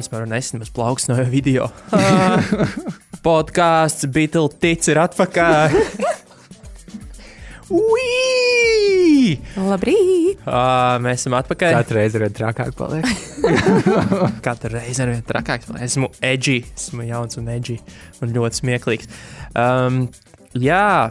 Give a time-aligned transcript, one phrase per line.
[0.00, 1.70] vispār nesen bez plauks no video.
[3.26, 5.76] Podkāsts Beatle tic ir atpakaļ.
[7.66, 9.34] Ui!
[9.58, 10.38] Labrīt!
[10.46, 11.80] Uh, mēs esam atpakaļ.
[11.80, 13.08] Katru reizi ar vien trakāk paliek.
[14.46, 15.72] Katru reizi ar vien trakāks.
[15.82, 17.80] Esmu edgy, esmu jauns un edgy
[18.22, 19.10] un ļoti smieklīgs.
[19.58, 20.04] Um,
[20.54, 21.10] jā,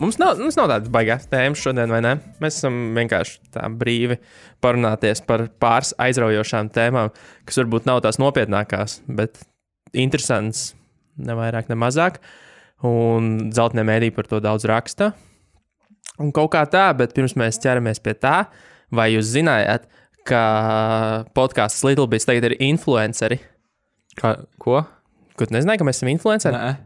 [0.00, 2.14] mums nav, mums nav tādas baigās tēmas šodien, vai ne?
[2.42, 4.18] Mēs esam vienkārši tā brīvi
[4.64, 7.12] parunāties par pāris aizraujošām tēmām,
[7.48, 9.40] kas varbūt nav tās nopietnākās, bet
[9.96, 10.70] interesants,
[11.16, 12.20] ne vairāk, ne mazāk.
[12.84, 15.14] Un zeltnē mēdī par to daudz raksta.
[16.20, 18.36] Un kaut kā tā, bet pirms mēs ķeramies pie tā,
[18.92, 19.88] vai jūs zinājāt,
[20.26, 20.42] ka
[21.36, 23.38] podkāsts Little Bits tagad ir influenceri?
[24.18, 24.82] Kā, ko?
[25.36, 26.56] Tu nezināji, ka mēs esam influenceri?
[26.56, 26.76] Nē.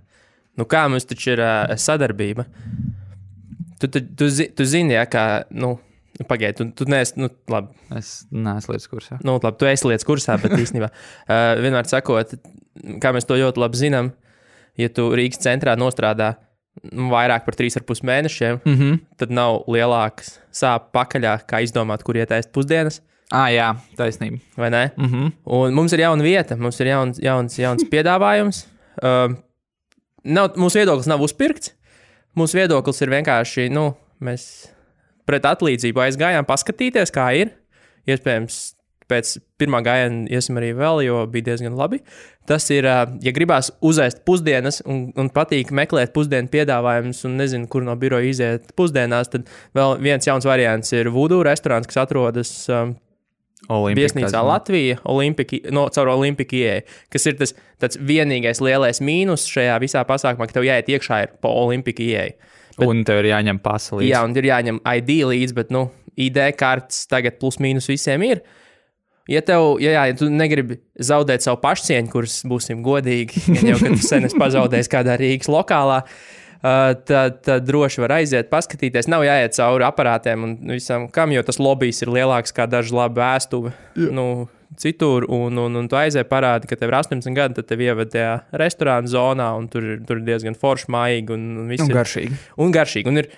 [0.59, 2.45] Nu kā mums taču ir uh, sadarbība?
[3.81, 5.79] Tu, tu, tu, zi, tu zini, ja, kā, nu,
[6.29, 9.17] pagaidi, tu, tu neesi, nu, labi, Es neesmu līdz kursā.
[9.25, 12.35] nu, labi, tu esi lietas kursā, bet īstenībā, uh, vienmēr sakot,
[13.01, 14.13] kā mēs to ļoti labi zinām,
[14.79, 16.35] ja tu Rīgas centrā nostrādā
[16.93, 18.99] nu, vairāk par 3,5 mēnešiem, Mm -hmm.
[19.17, 23.01] tad nav lielākas sāpes pakaļā, kā izdomāt, kur iet ēst pusdienas,
[23.33, 24.39] Ah, jā, taisnība.
[24.57, 24.91] vai ne?
[24.97, 25.33] Mm -hmm.
[25.45, 28.67] Un mums ir jauna vieta, mums ir jauns, jauns, jauns piedāvājums.
[29.03, 29.35] Uh,
[30.25, 31.73] nav, mūsu viedoklis nav uzpirkts.
[32.39, 33.91] Mūsu viedoklis ir vienkārši, nu,
[34.23, 34.45] mēs
[35.29, 37.55] pret atlīdzību aizgājām, paskatīties, kā ir.
[38.11, 38.61] Iespējams,
[39.11, 42.01] pēc pirmā gājiena iesim arī vēl, jo bija diezgan labi.
[42.49, 47.85] Tas ir, ja gribās uzēst pusdienas un, un patīk meklēt pusdienu piedāvājumus un nezinu, kur
[47.87, 52.55] no biroja iziet pusdienās, tad vēl viens jauns variants ir Voodoo restorāns, kas atrodas.
[52.71, 52.97] Um,
[53.69, 59.77] Viesnīcā Latvija, Olimpiki, no, caur Olimpiku ieeja, kas ir tas tāds vienīgais lielais mīnus šajā
[59.83, 62.33] visā pasākumā, ka tev jāiet iekšā ir pa Olimpiku ieeja.
[62.79, 62.87] Bet...
[62.89, 64.07] Un tev ir jāņem pasaulē.
[64.09, 65.85] Jā, un ir jāņem ID līdzi, bet, nu,
[66.17, 68.43] ID kartes tagad plus mīnus visiem ir.
[69.31, 73.79] Ja tev, ja, jā, ja tu negribi zaudēt savu pašcieņu, kuras būsim godīgi, gan jau,
[73.85, 79.09] ka tu sen esi pazaudējis kādā Rīgas lokālā, uh, tad, tad droši var aiziet, paskatīties.
[79.11, 83.23] Nav jāiet cauri aparātiem un visam, kam, jo tas lobbyis ir lielāks kā daži labi
[83.23, 83.73] vēstuvi.
[84.13, 84.27] Nu,
[84.81, 88.13] Citur, un, un, un tu aizēji parādi, ka tev ir 18 gadi, tad tev ievada
[88.13, 91.91] tajā restorāna zonā, un tur ir, tur ir diezgan forši, maigi un, un viss Un
[91.91, 92.39] ir garšīgi.
[92.63, 93.11] un garšīgi.
[93.11, 93.31] Un ir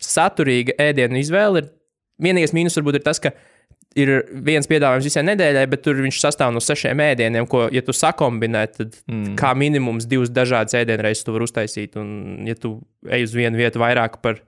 [0.00, 1.60] saturīga ēdienu izvēle.
[1.60, 1.68] Ir,
[2.24, 3.34] vienīgais mīnus varbūt ir tas, ka
[3.98, 4.12] ir
[4.46, 8.62] viens piedāvājums visai nedēļai, bet tur viņš sastāv no sešiem ēdieniem, ko, ja tu sakombinē,
[8.74, 9.34] tad mm.
[9.40, 11.98] kā minimums divas dažādas ēdienreizes tu vari uztaisīt.
[12.00, 14.40] Un, ja tu ej uz vienu vietu vairāk par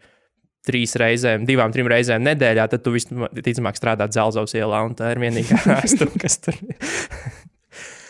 [0.67, 5.23] trīs reizēm, divām, trim reizēm nedēļā, tad tu visticamāk strādā Zelzavas ielā, un tā ir
[5.23, 6.77] vienīgā vēsture, kas tur ir.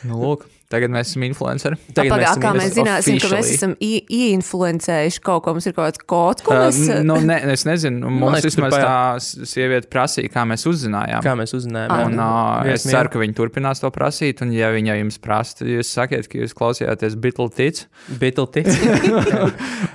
[0.09, 1.77] Nu, lūk, tagad mēs esam influenceri.
[1.97, 3.57] Tagad Pagā, esam kā mēs zināsim, ka mēs officially.
[3.59, 6.79] esam i- ieinfluencējuši kaut ko, mums ir kaut kāds kods, ko mēs.
[6.87, 11.25] Uh, nu, ne, es nezinu, mums liekas, tur vismaz tā sieviete prasīja, kā mēs uzzinājām.
[11.27, 11.91] Kā mēs uzzinājām?
[11.97, 14.45] Ah, Un, nu, uh, es ceru, ka viņi turpinās to prasīt.
[14.47, 17.85] Un, ja viņi jums prasa, tad jūs sakiet, ka jūs klausījāties Beatles tic.
[18.23, 18.63] Bitlti.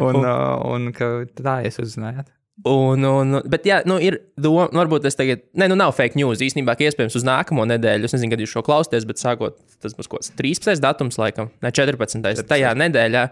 [0.04, 2.28] Un, uh, un ka tā jūs uzzinājāt.
[2.64, 6.16] Un, un, bet, jā, nu, ir doma, nu, varbūt tas tagad, ne, nu, nav fake
[6.16, 6.40] news.
[6.40, 10.08] Īstenībā, iespējams uz nākamo nedēļu, es nezinu, kad jūs šo klausāties, bet sākot, tas būs
[10.08, 10.80] kaut kāds 13.
[10.84, 12.24] datums, laikam, ne 14.
[12.24, 12.48] 14.
[12.48, 13.26] tajā nedēļā.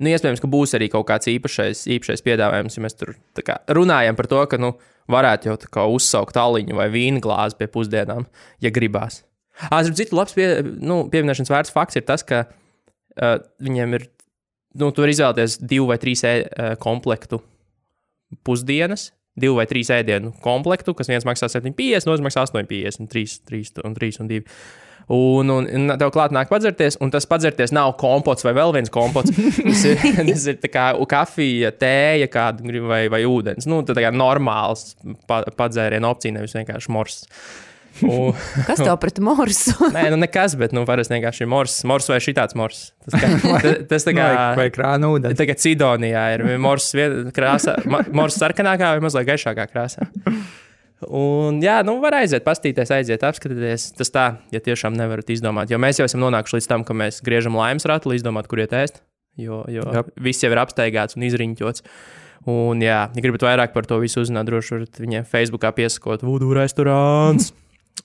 [0.00, 3.12] Nu, iespējams, ka būs arī kaut kāds īpašais, īpašais piedāvājums, ja mēs tur
[3.44, 4.72] kā, runājam par to, ka, nu,
[5.12, 8.24] varētu jau tā kā uzsaukt aliņu vai vīnu glāzi pie pusdienām,
[8.64, 9.20] ja gribās.
[9.60, 10.48] Zinu, citu labs pie,
[10.80, 14.08] nu, pieminēšanas vērts fakts ir tas, ka uh, viņiem ir,
[14.80, 16.36] nu, tu vari izvēlēties divu vai trīs e,
[16.80, 17.42] komplektu
[18.46, 19.10] pusdienas,
[19.40, 23.98] divu vai trīs ēdienu komplektu, kas viens maksā 7,50, otrs maksā 8,50, 3, 3 un
[23.98, 24.46] 3 un 2.
[25.10, 28.92] Un, un, un tev klāt nāk padzerties, un tas padzerties nav kompots vai vēl viens
[28.94, 29.32] kompots.
[29.64, 33.66] Tas ir, tas ir kā kafija, tēja kāda vai, vai ūdens.
[33.66, 34.92] Nu, tā kā normāls
[35.26, 37.24] pa, padzērienu opcija, nevis vienkārši mors.
[38.06, 38.32] Un,
[38.68, 39.74] Kas tev pret morsu?
[39.96, 42.84] nē, nu nekas, bet nu, parasti vienkārši mors, mors vai šitāds mors.
[43.04, 44.28] Tas, kā, tas, tā kā.
[44.58, 45.36] Vai, krāna ūdeni.
[45.38, 50.08] Tagad Sidonijā ir mors vien- krāsā, ma- mors sarkanākā vai mazliet gaišākā krāsā.
[51.00, 53.86] Un, jā, nu, var aiziet, paskatīties, aiziet, apskatīties.
[53.96, 55.70] Tas tā, ja tiešām nevarat izdomāt.
[55.72, 58.60] Jo mēs jau esam nonākuši līdz tam, ka mēs griežam laimes ratu, lai izdomātu, kur
[58.60, 59.00] iet ēst.
[59.40, 60.10] Jo, jo Jap.
[60.20, 61.84] viss jau ir apsteigāts un izriņķots.
[62.50, 66.52] Un, jā, ja gribat vairāk par to visu uzzināt, droši varat viņiem Facebookā piesakot Voodoo
[66.56, 67.50] restorāns.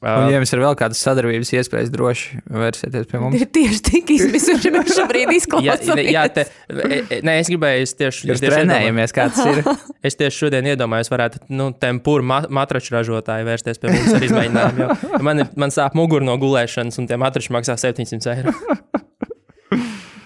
[0.04, 3.38] Un, ja jums ir vēl kādas sadarbības iespējas, droši vērsieties pie mums.
[3.40, 6.10] Tie tieši tik izmisuši mēs šobrīd Jā, izklausāmies.
[6.14, 9.62] jā te, e, e, nē, es gribēju, es tieši, es tieši iedomājos- trenējamies, kāds ir.
[10.06, 15.22] Es tieši šodien iedomājos, varētu nu, tempūru ma matraču ražotāji vērsties pie mums ar izmēģinājumu.
[15.26, 18.54] Man, ir- man sāp mugura no gulēšanas, un tie matrači maksā 700 eiro.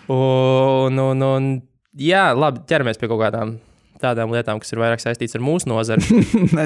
[0.10, 1.50] Un, un, un,
[2.02, 3.56] jā, labi, ķeramies pie kaut kādām
[4.02, 6.02] tādām lietām, kas ir vairāk saistītas ar mūsu nozari.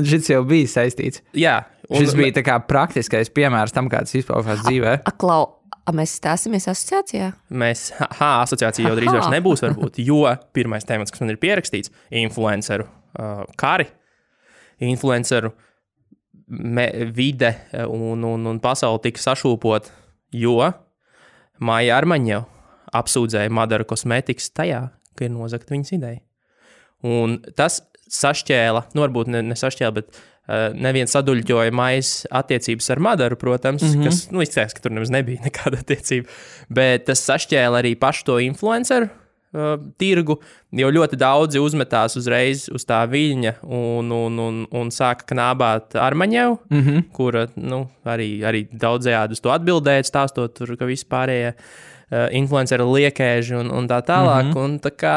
[0.08, 1.24] Šis jau bija saistīts.
[1.38, 1.60] Jā,
[1.90, 4.96] Un, Šis bija tā kā praktiskais piemērs tam, kāds izpaukās dzīvē.
[5.10, 5.42] Aklau,
[5.84, 7.32] a mēs stāsimies asociācijā?
[7.60, 10.22] Mēs, ha, asociācija jau drīz vairs nebūs, varbūt, jo
[10.56, 13.90] pirmais temats, kas man ir pierakstīts, ir influenceru uh, kari,
[14.84, 15.52] influenceru
[16.48, 19.92] me, vide uh, un, un, un pasaule tika sašūpot,
[20.40, 20.58] jo
[21.64, 22.44] Maija Armaņa
[22.96, 24.86] apsūdzēja Madara kosmētikas tajā,
[25.18, 26.24] ka ir nozagta viņas ideja.
[27.04, 27.82] Un tas
[28.14, 30.30] sašķēla, nu, varbūt ne, ne sašķēla, bet uh,
[30.76, 34.04] neviens saduļķoja maijas attiecības ar Madaru, protams, mm -hmm.
[34.10, 36.28] kas, nu, izskatās, ka tur nemaz nebija nekāda attiecība.
[36.70, 40.40] Bet tas sašķēla arī pašu to influenceru uh, tirgu,
[40.72, 46.60] jo ļoti daudzi uzmetās uzreiz uz tā viļņa un, un, un, un sāka knābāt armaņevu,
[46.70, 47.04] mm -hmm.
[47.14, 53.56] kura nu, arī, arī daudzējādi uz to atbildēja, stāstot, tur, ka vispārējie uh, influenceri liekēži
[53.56, 54.46] un, un tā tālāk.
[54.46, 54.64] Mm -hmm.
[54.64, 55.16] un tā kā,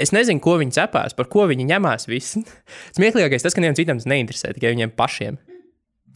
[0.00, 2.08] Es nezinu, ko viņi cepās, par ko viņi ņemās.
[2.10, 2.42] Visi.
[2.96, 5.38] Smieklīgākais tas, ka nevienam citam tas neinteresē, tikai viņiem pašiem.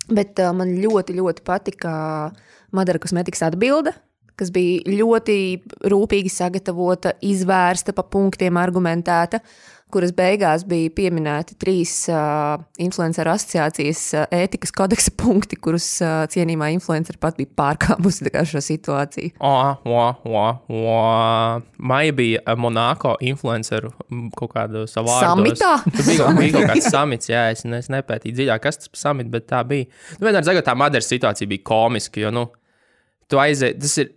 [0.08, 1.92] Bet uh, man ļoti, ļoti patika
[2.74, 3.92] Madara kosmētikas atbilde,
[4.38, 5.36] kas bija ļoti
[5.90, 9.42] rūpīgi sagatavota, izvērsta pa punktiem, argumentēta,
[9.92, 16.70] kuras beigās bija pieminēti trīs uh, influenceru asociācijas uh, ētikas kodeksa punkti, kurus uh, cienījumā
[16.74, 19.34] influenceri pat bija pārkāpusi šo situāciju.
[19.40, 19.54] O,
[19.88, 20.98] o, o, o.
[21.78, 23.92] Maija bija Monako influenceru
[24.36, 25.78] kaut kādu savu Samitā?
[25.96, 29.32] Tur bija, bija kaut kāds samits, jā, es, es nepētīju dziļāk, kas tas par samitu,
[29.34, 29.88] bet tā bija.
[30.18, 32.46] Nu, vienmēr sakot, tā Madaras situācija bija komiska, jo, nu,
[33.30, 34.12] tu aiziet, tas ir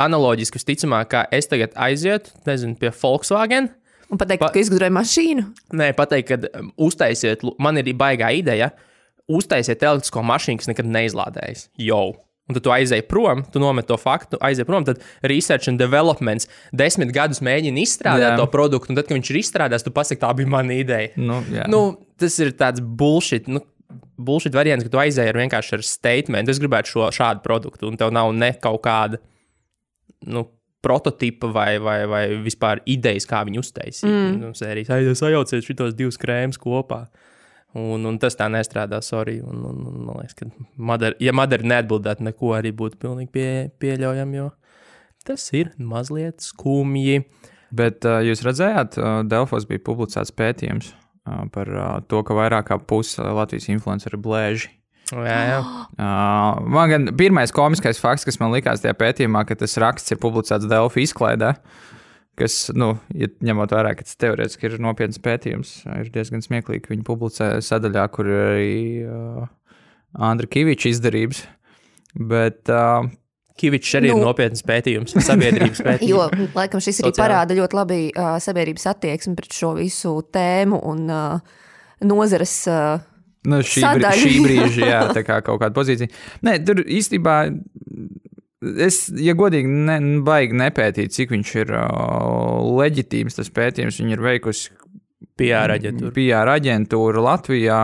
[0.00, 3.70] analoģiski, visticamāk, kā es tagad aizietu, nezinu, pie Volkswagen.
[4.14, 5.42] Un pateikt, Pa- ka izgudroja mašīnu.
[5.74, 8.70] Nē, pateikt, ka um, uztaisiet, man ir baigā ideja,
[9.26, 11.68] uztaisiet elektrisko mašīnu, kas nekad neizlādējas.
[11.82, 12.12] Jau.
[12.44, 16.44] Un tad tu aizēji prom, tu nomet to faktu, aizēji prom, tad research and developments
[16.76, 18.38] desmit gadus mēģina izstrādāt Jā.
[18.38, 21.14] to produktu, un tad, kad viņš ir izstrādājis, tu pasaki, tā bija mana ideja.
[21.16, 21.64] Nu, jā.
[21.72, 21.80] Nu,
[22.20, 23.48] tas ir tāds bullshit.
[23.50, 23.64] Nu,
[24.14, 26.50] Bullshit variants, ka tu aizēji ar vienkārši ar statement.
[26.50, 29.18] Es gribētu šo šādu produktu, un tev nav ne kaut kāda
[30.22, 30.44] nu,
[30.84, 34.08] prototypa vai, vai, vai vispār idejas, kā viņu uztaisīt.
[34.08, 34.52] Mm.
[34.58, 37.06] Sērijas, "Ai, sajauciet šos divus krēmus kopā.
[37.74, 39.40] Un, un tas tā nestrādā, sorry.
[39.42, 40.46] Un, un, un, man liekas, ka
[40.78, 43.48] Madara, ja Madara neatbildētu neko, arī būtu pilnīgi pie,
[43.82, 44.52] pieļaujami, jo
[45.26, 47.24] tas ir mazliet skumji.
[47.74, 52.68] Bet uh, jūs redzējāt, uh, Delfos bija publicēts pētījums uh, par uh, to, ka vairāk
[52.70, 54.70] kā puse Latvijas influenceru blēži.
[55.12, 55.62] Jā, jā.
[55.94, 60.18] Uh, man gan pirmais komiskais fakts, kas man likās tajā pētījumā, ka tas raksts ir
[60.18, 61.52] publicēts Delfa izklaidē,
[62.40, 67.06] kas, nu, ja ņemot vērā, ka tas teorētiski ir nopietns pētījums, ir diezgan smieklīgi, viņi
[67.06, 68.74] publicē sadaļā, kur ir arī
[69.06, 69.46] uh,
[70.18, 71.44] Andra Kaviča izdarības.
[72.14, 73.06] Bet uh,
[73.58, 76.10] Kivičs arī nu, ir nopietns pētījums, sabiedrības pētījums.
[76.10, 77.20] Jo, laikam, šis arī Sociāli.
[77.22, 81.58] parāda ļoti labi uh, sabiedrības attieksmi pret šo visu tēmu un uh,
[82.02, 82.62] nozares.
[82.66, 83.10] Uh,
[83.44, 84.14] Nu, šī, Sadaļa.
[84.16, 86.08] šī brīža, jā, tā kā kaut kāda pozīcija.
[86.46, 87.36] Nē, tur īstenībā,
[88.86, 94.00] es, ja godīgi, ne, baigi nepētīt, cik viņš ir uh, leģitīms tas pētījums.
[94.00, 94.72] Viņa ir veikusi
[95.36, 96.14] PR aģentūra.
[96.16, 97.80] PR aģentūra Latvijā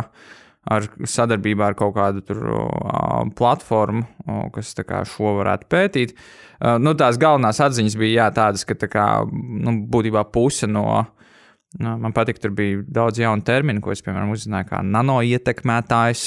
[0.70, 6.16] ar sadarbībā ar kaut kādu tur, uh, platformu, uh, kas kā šo varētu pētīt.
[6.60, 11.02] Uh, nu, tās galvenās atziņas bija jā, tādas, ka tā kā, nu, būtībā puse no.
[11.78, 16.24] Nu, man patīk, tur bija daudz jaunu terminu, ko es, piemēram, uzzināju, kā nanoietekmētājs.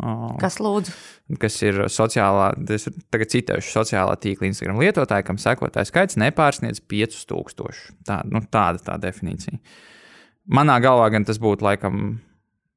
[0.00, 0.94] uh, kas lūdzu?
[1.40, 7.90] kas ir sociālā, es tagad citēšu sociālā tīkla Instagram lietotāji, kam sekotāju skaits nepārsniedz 5000.
[8.06, 9.58] Tā, nu, tāda tā definīcija.
[10.54, 12.20] Manā galvā gan tas būtu laikam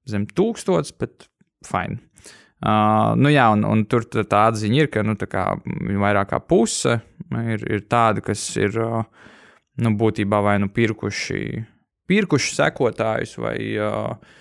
[0.10, 1.30] zem 1000, bet
[1.68, 2.02] fine.
[2.60, 5.46] Uh, nu jā, un, un tur tā atziņa ir, ka nu, kā,
[6.02, 6.98] vairāk kā puse
[7.30, 9.06] ir, ir tāda, kas ir uh,
[9.80, 11.44] nu, būtībā vai nu pirkuši,
[12.10, 14.36] pirkuši sekotājus vai uh,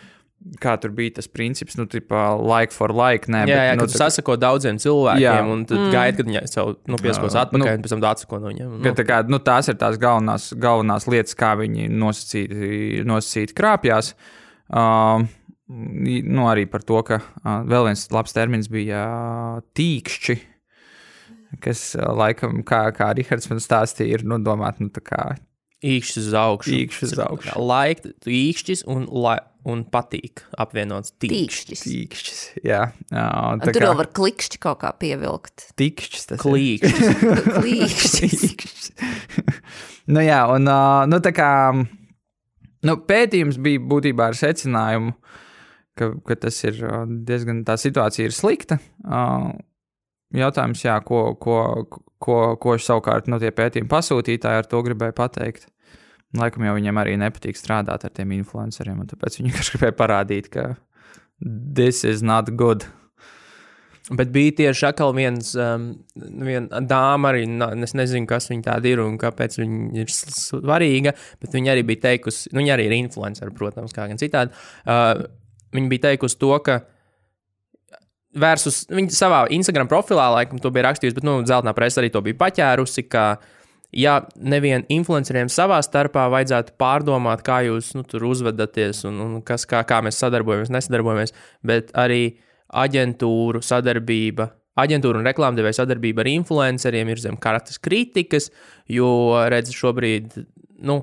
[0.63, 3.31] kā tur bija tas princips, nu, tipā like for like.
[3.31, 5.37] Nē, Jā, jā, nu, tu sasako daudziem cilvēkiem, jā.
[5.53, 5.89] Un tu mm.
[5.95, 8.77] gaidi, kad viņi savu nu, pieskos atpakaļ, nu, un pēc tam atsako no viņiem.
[8.87, 14.13] Ka, tā kā, nu, tās ir tās galvenās, galvenās lietas, kā viņi nosacīti, nosacīti krāpjas.
[14.69, 15.27] Uh,
[15.69, 20.39] nu, arī par to, ka uh, vēl viens labs termins bija uh, tīkšķi.
[21.65, 25.23] Kas, laikam, kā, kā Rahards man stāstīja, ir nu, domāts, nu, tā kā
[25.79, 26.73] Īkšķis uz augšu.
[26.75, 27.53] Īkšķis uz augšu.
[27.63, 29.37] Laika, īkšķis un, la,
[29.69, 31.85] un patīk apvienots tīkšķis.
[31.87, 32.41] Tīkšķis.
[32.67, 32.81] Jā,
[33.13, 35.69] uh, tā Tur kā vēl var klikšķi kaut kā pievilkt.
[35.79, 36.27] tīkšķis.
[36.33, 36.49] tas ir.
[36.49, 37.23] Klīkšķis.
[37.63, 38.91] Klīkšķis.
[40.11, 45.15] Nu, jā, un uh, nu, tā kā nu, pētījums bija būtībā ar secinājumu,
[45.95, 46.83] ka, ka tas ir
[47.29, 48.81] diezgan tā situācija ir slikta.
[49.07, 49.53] Uh,
[50.37, 51.59] jautājums, jā, ko, ko,
[52.21, 55.69] ko, ko savukārt no tie pētījumi pasūtītāji ar to gribēja pateikt.
[56.37, 60.53] Laikam jau viņiem arī nepatīk strādāt ar tiem influenceriem, un tāpēc viņi vienkārši gribēja parādīt,
[60.53, 60.71] ka
[61.41, 62.85] this is not good.
[64.09, 67.43] Bet bija tieši atkal viens, um, viena dāma, arī
[67.85, 72.07] es nezinu, kas viņa tāda ir un kāpēc viņa ir svarīga, bet viņa arī bija
[72.07, 74.57] teikusi, nu, viņa arī ir influencer, protams, kā gan citādi.
[74.89, 75.27] Uh,
[75.77, 76.81] viņa bija teikusi to, ka
[78.41, 82.23] versus viņa savā Instagram profilā, laikam, to bija rakstījusi, bet, nu, zeltainā presa arī to
[82.25, 83.07] bija paķērusi,
[83.97, 89.65] ja nevien influenceriem savā starpā vajadzētu pārdomāt, kā jūs nu, tur uzvedaties un, un kas,
[89.69, 91.35] kā, kā mēs sadarbojamies, nesadarbojamies,
[91.67, 94.51] bet arī aģentūru sadarbība.
[94.79, 98.53] Aģentūra un reklāmdevēja sadarbība ar influenceriem ir zem karatas kritikas,
[98.87, 99.09] jo,
[99.51, 100.37] redz, šobrīd,
[100.87, 101.01] nu,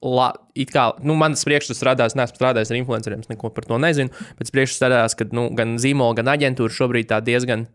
[0.00, 0.30] La,
[0.72, 4.08] kā nu, manas priekšstats radās, neesmu strādājis ar influenceriem, neko par to nezinu.
[4.38, 7.66] Bet priekšstats radās, ka nu, gan zīmola, gan aģentūra šobrīd tā diezgan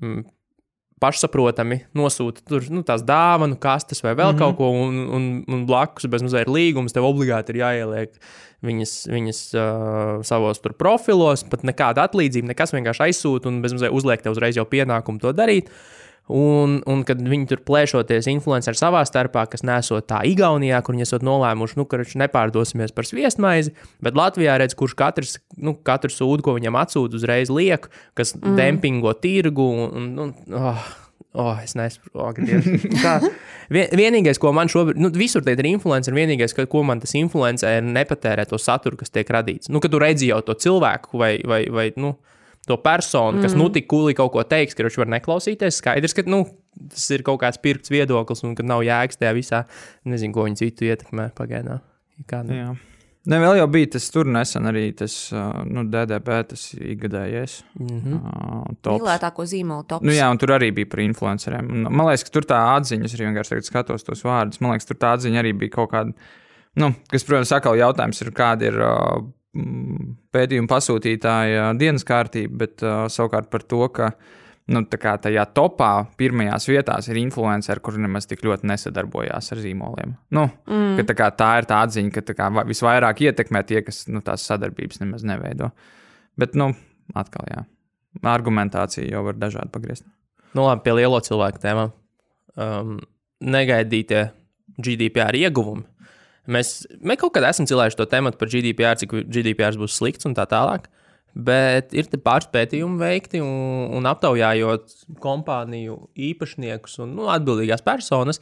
[0.00, 0.22] mm,
[1.02, 4.38] pašsaprotami nosūta tur nu, tās dāvanu kastes vai vēl mm -hmm.
[4.38, 8.16] kaut ko, un, un, un blakus bez mazliet līgums tev obligāti ir jāieliek
[8.62, 14.22] viņas, viņas uh, savos profilos, pat nekāda atlīdzība, nekas vienkārši aizsūta un bez mazliet uzliek
[14.22, 15.70] tev uzreiz jau pienākumu to darīt.
[16.28, 21.06] Un, un kad viņi tur plēšoties influenceri savā starpā, kas nesot tā Igaunijā, kur viņi
[21.06, 23.72] esat nolēmuši, nu, ka viņš nepārdosimies par sviestmaizi,
[24.04, 28.58] bet Latvijā redz, kurš katrs, nu, katru sūdu, ko viņam atsūta, uzreiz liek, kas mm.
[28.60, 29.70] dempingo tirgu.
[29.88, 30.84] Un, un, oh,
[31.32, 33.28] oh, es nesaprotu, oh.
[33.74, 37.12] Vien, vienīgais, ko man šobrīd, nu, visur te ir influencer, vienīgais, ka, ko man tas
[37.16, 39.72] influencer nepatērē to saturu, kas tiek radīts.
[39.72, 42.14] Nu, kad tu redzi jau to cilvēku vai, vai, vai nu,
[42.68, 43.62] to personu, kas mm.
[43.62, 45.80] nu tik kūlī kaut ko teiks, ka viņš var neklausīties.
[45.82, 46.44] Skaidrs, ka nu,
[46.92, 49.64] tas ir kaut kāds pirkts viedoklis un ka nav jēgas tajā visā.
[50.08, 51.82] Nezinu, ko viņi citu ietekmē pagaidām.
[52.48, 52.76] Nu.
[53.28, 55.14] Ne, vēl jau bija tas tur nesen arī tas
[55.68, 57.58] nu, DDB, tas ikgadējais.
[57.76, 58.20] Mm -hmm.
[58.22, 59.02] Uh, tops.
[59.02, 60.06] Mīlētāko zīmolu tops.
[60.06, 61.68] Nu, jā, un tur arī bija par influenceriem.
[61.90, 64.60] Man liekas, ka tur tā atziņa, es arī vienkārši skatos tos vārdus.
[64.60, 66.12] Man liekas, tur tā atziņa arī bija kaut kāda,
[66.76, 69.28] nu, kas, protams, atkal jautājums ir, kāda ir uh,
[70.34, 74.10] pētījuma pasūtītāja dienas kārtība, bet uh, savukārt par to, ka
[74.72, 80.14] nu, tajā topā pirmajās vietās ir influenceri, kuri nemaz tik ļoti nesadarbojās ar zīmoliem.
[80.36, 80.98] Nu, mm.
[81.00, 84.04] ka, tā, kā, tā ir tā atziņa, ka tā kā, va- visvairāk ietekmē tie, kas
[84.12, 85.72] nu, tās sadarbības nemaz neveido.
[86.38, 86.70] Bet, nu,
[87.16, 87.64] atkal, jā.
[88.28, 90.04] Argumentācija jau var dažādi pagriezt.
[90.52, 91.92] Nu, labi, pie lielo cilvēku tēmām.
[92.58, 92.98] Um,
[93.44, 94.28] negaidītie
[94.78, 95.84] GDPR ieguvumi.
[96.48, 100.36] Mēs, mēs kaut kad esam cilājuši to tēmu par GDPR, cik GDPR būs slikts un
[100.36, 100.88] tā tālāk.
[101.38, 105.98] Bet ir pāris pētījumi veikti un, un aptaujājot kompāniju
[106.30, 108.40] īpašniekus un nu, atbildīgās personas,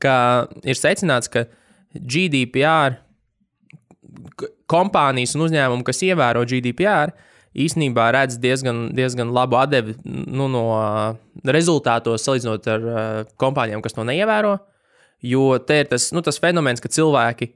[0.00, 0.14] ka
[0.62, 1.46] ir secināts, ka
[1.96, 3.00] GDPR
[4.70, 7.14] kompānijas un uzņēmumi, kas ievēro GDPR,
[7.50, 10.64] īsnībā redz diezgan, diezgan labu atdevi nu, no
[11.42, 14.58] rezultātos, salīdzinot ar uh, kompānijām, kas to neievēro.
[15.22, 17.50] Jo te ir tas, nu, tas fenomens, ka cilvēki,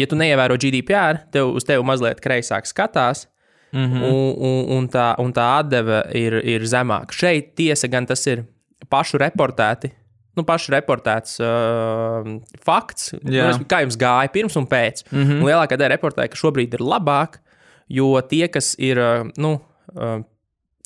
[0.00, 3.28] ja tu neievēro GDPR, tev uz tevi mazliet kreisāk skatās.
[3.72, 4.02] Mm -hmm.
[4.04, 7.12] un, un, un, tā, un tā atdeve ir, ir zemāka.
[7.12, 8.44] Šeit tiesa gan tas ir
[8.88, 9.90] pašu reportēti.
[10.36, 12.28] Nu, pašu reportēts uh,
[12.64, 13.50] fakts, Jā.
[13.52, 15.04] nu, kā jums gāja pirms un pēc.
[15.10, 15.40] Mm -hmm.
[15.40, 17.40] un lielākā daļa reportēja, ka šobrīd ir labāk,
[17.88, 19.60] jo tie, kas ir, uh, nu,
[19.94, 20.22] uh,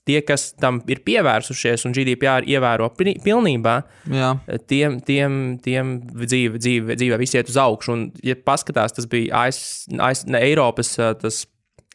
[0.07, 3.77] tie, kas tam ir pievērsušies un GDPR ievēro pilnībā,
[4.13, 4.33] Jā,
[4.71, 7.95] tiem, tiem, tiem dzīve, dzīve, dzīve viss iet uz augšu.
[7.95, 9.61] Un, ja paskatās, tas bija AS,
[9.99, 11.45] AS, ne, Eiropas tas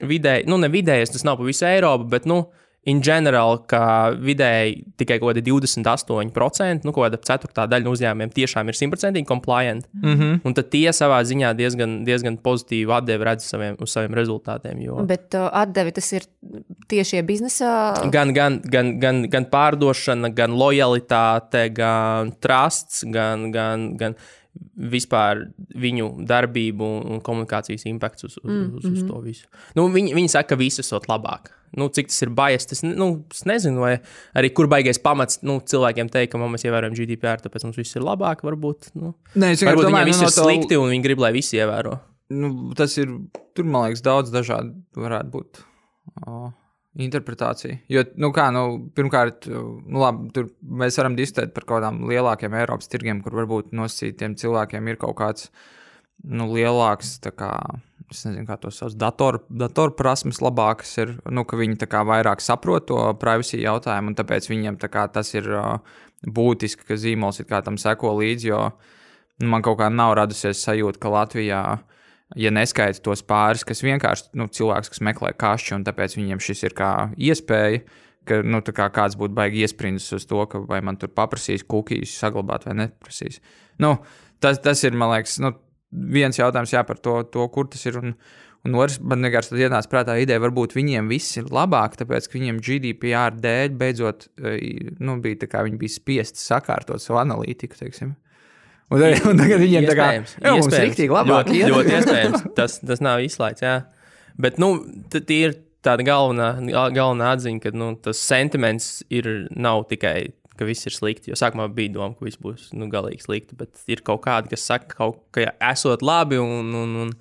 [0.02, 2.44] vidēji, nu, ne vidējais, tas nav pa visu Eiropu, bet, nu,
[2.90, 8.34] in general, ka vidēji tikai kaut kādi 28%, nu, kaut kāda ceturtā daļa no uzņēmumiem
[8.34, 9.86] tiešām ir simtprocentīgi compliant.
[9.94, 10.40] Mm -hmm.
[10.44, 14.82] Un tad tie savā ziņā diezgan, diezgan pozitīvi atdevi redz saviem, uz saviem rezultātiem.
[14.82, 15.06] Jo...
[15.06, 16.26] Bet uh, atdevi tas ir
[16.88, 17.94] tiešie biznesa.
[18.10, 24.16] Gan, gan, gan, gan, gan pārdošana, gan lojalitāte, gan trusts, gan, gan, gan
[24.92, 25.46] vispār
[25.80, 29.48] viņu darbību un komunikācijas impakts uz, uz, uz, uz to visu.
[29.78, 31.54] Nu, viņi, viņi saka, ka visi esot labāk.
[31.78, 33.94] Nu, cik tas ir baigts, tas nu, es nezinu, vai
[34.36, 37.96] arī kur baigais pamats nu, cilvēkiem teikt, ka "Mam, mēs ievērojam GDPR, tāpēc mums viss
[37.96, 38.44] ir labāk.
[38.44, 41.04] Varbūt, nu, Nē, es varbūt domāju, viņiem viss nu, ir no to- slikti un viņi
[41.08, 42.00] grib, lai visi ievēro.
[42.32, 43.08] nu, tas ir.
[43.56, 45.64] Tur, man liekas, daudz dažādu varētu būt.
[46.28, 46.52] O,
[47.00, 47.78] interpretācija.
[47.92, 52.56] Jo, nu, kā, nu, pirmkārt, nu, labi, tur mēs varam diskutēt par kaut kādām lielākiem
[52.60, 55.48] Eiropas tirgiem, kur varbūt nosacītiem cilvēkiem ir kaut kāds
[56.28, 57.52] nu, lielāks, kā,
[58.12, 62.90] es nezinu, kā to sauc, dator, datorprasmes labākas ir, nu, ka viņi kā vairāk saprot
[62.92, 65.48] to privacy jautājumu, un tāpēc viņiem tā kā tas ir
[66.28, 68.66] būtiski, ka zīmols ir tam seko līdzi, jo
[69.42, 71.64] nu, man kaut kā nav radusies sajūta, ka Latvijā
[72.40, 76.64] ja neskaita tos pāris, kas vienkārši nu, cilvēks, kas meklē kašķi, un tāpēc viņiem šis
[76.68, 77.84] ir kā iespēja,
[78.30, 82.14] ka nu, kā kāds būtu baigi iesprindis uz to, ka vai man tur paprasīs kukijas
[82.22, 83.42] saglabāt vai neprasīs.
[83.82, 83.98] Nu,
[84.44, 85.56] tas, tas ir, man liekas, nu,
[85.92, 88.00] viens jautājums jā, par to, to, kur tas ir.
[88.02, 88.16] Un,
[88.62, 92.38] Un otrs, man vienkārši tad ienāca prātā ideja, varbūt viņiem viss ir labāk, tāpēc, ka
[92.38, 98.12] viņiem GDPR dēļ beidzot eh, nu, bija kā viņi bija spiesti sakārtot savu analītiku, teiksim.
[98.92, 101.72] Un, un tagad viņiem tā kā jā, mums riktīgi labāk Ļoti, iet.
[101.74, 102.46] ļoti iespējams.
[102.58, 103.64] Tas, tas nav izslēgts.
[103.64, 103.76] Jā.
[104.42, 104.74] Bet nu,
[105.14, 105.56] tie ir
[105.86, 106.52] tāda galvenā,
[106.94, 111.32] galvenā atziņa, ka nu, tas sentiments ir, nav tikai, ka viss ir slikti.
[111.32, 114.68] Jo sākumā bija doma, ka viss būs nu, galīgi slikti, bet ir kaut kādi, kas
[114.68, 117.16] saka, kaut, ka esot labi un, un, un,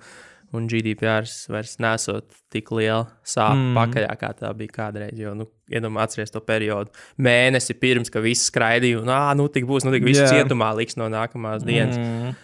[0.55, 3.77] un GDPR vairs nesot tik liela sāpju mm.
[3.77, 5.15] pakaļā, kā tā bija kādreiz.
[5.19, 6.91] Jo, nu, iedomājieties to periodu
[7.21, 10.29] mēnesi pirms, ka viss skraidīja, un ah, nu, tik būs, nu, tik viss Jā.
[10.35, 12.35] cietumā liks no nākamās dienas mm.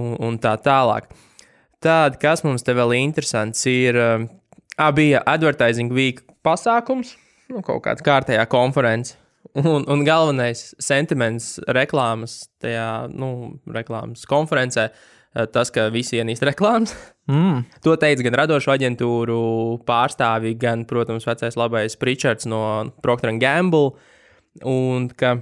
[0.00, 1.10] un, un tā tālāk.
[1.82, 7.16] Tāda, kas mums te vēl ir interesants, ir, ah, bija Advertising Week pasākums,
[7.50, 9.18] nu, kaut kāda kārtējā konference.
[9.58, 14.86] Un, un galvenais sentiments reklāmas, tajā nu, reklāmas konferencē,
[15.32, 16.94] tas, ka visi ienīst reklāmas.
[17.30, 17.62] Mm.
[17.84, 19.38] To teica gan radošu aģentūru
[19.88, 22.62] pārstāvji, gan, protams, vecais labais Pritčards no
[23.04, 23.94] Procter Gamble.
[24.68, 25.38] Un ka,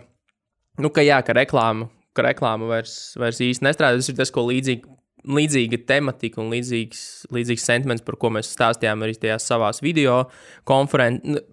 [0.79, 3.99] nu, ka, jā, ka reklāma, ka reklāma vairs, vairs īsti nestrādā.
[3.99, 4.87] Tas ir tas, ko līdzīgi,
[5.31, 7.03] līdzīga tematika un līdzīgs,
[7.35, 10.23] līdzīgs sentiments, par ko mēs stāstījām arī tajās savās video
[10.69, 11.47] konferencēs.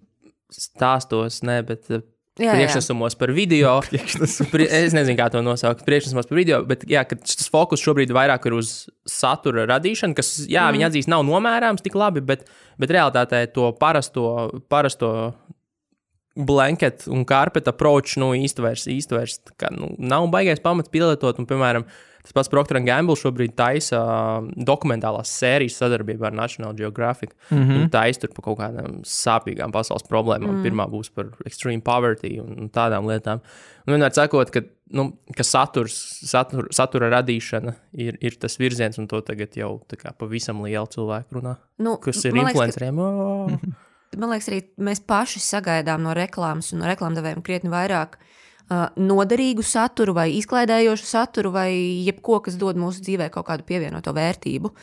[0.48, 1.90] Stāstos, ne, bet
[2.38, 2.56] Jā, jā.
[2.56, 3.80] priekšnesumos par video.
[4.54, 5.84] Pri- Es nezinu, kā to nosaukt.
[5.88, 8.74] Priekšnesumos par video, bet jā, tas fokus šobrīd vairāk ir uz
[9.10, 10.78] satura radīšanu, kas, jā, mm.
[10.78, 12.46] viņi atzīst, nav nomērāms tik labi, bet,
[12.78, 14.28] bet realitātē to parasto,
[14.70, 15.12] parasto
[16.38, 20.92] blanket un karpeta approach, nu, īsti vairs, īsti vairs tā kā, nu, nav baigais pamats
[20.94, 21.40] pielietot.
[21.42, 21.86] Un, piemēram,
[22.28, 27.34] tas pats Procter Gamble šobrīd taisa uh, dokumentālās sērijas sadarbībā ar National Geographic.
[27.50, 27.78] Mm -hmm.
[27.78, 30.60] Viņi taisa tur par kaut kādām sāpīgām pasaules problēmām.
[30.60, 30.64] Mm.
[30.66, 33.42] Pirmā būs par extreme poverty un, un tādām lietām.
[33.88, 35.96] Un vienmēr sakot, ka, nu, ka saturs,
[36.28, 40.88] satura, satura radīšana ir, ir tas virziens, un to tagad jau tā kā pavisam liela
[40.88, 41.56] cilvēku runā.
[41.80, 43.76] Nu, Kas ir man liekas, ka- influenceriem?
[44.20, 49.66] man liekas, arī mēs paši sagaidām no reklāmas un no reklāmdevējiem krietni vairāk uh, noderīgu
[49.66, 51.70] saturu, vai izklaidējošu saturu, vai
[52.08, 54.74] jebko, kas dod mūsu dzīvē kaut kādu pievienoto vērtību.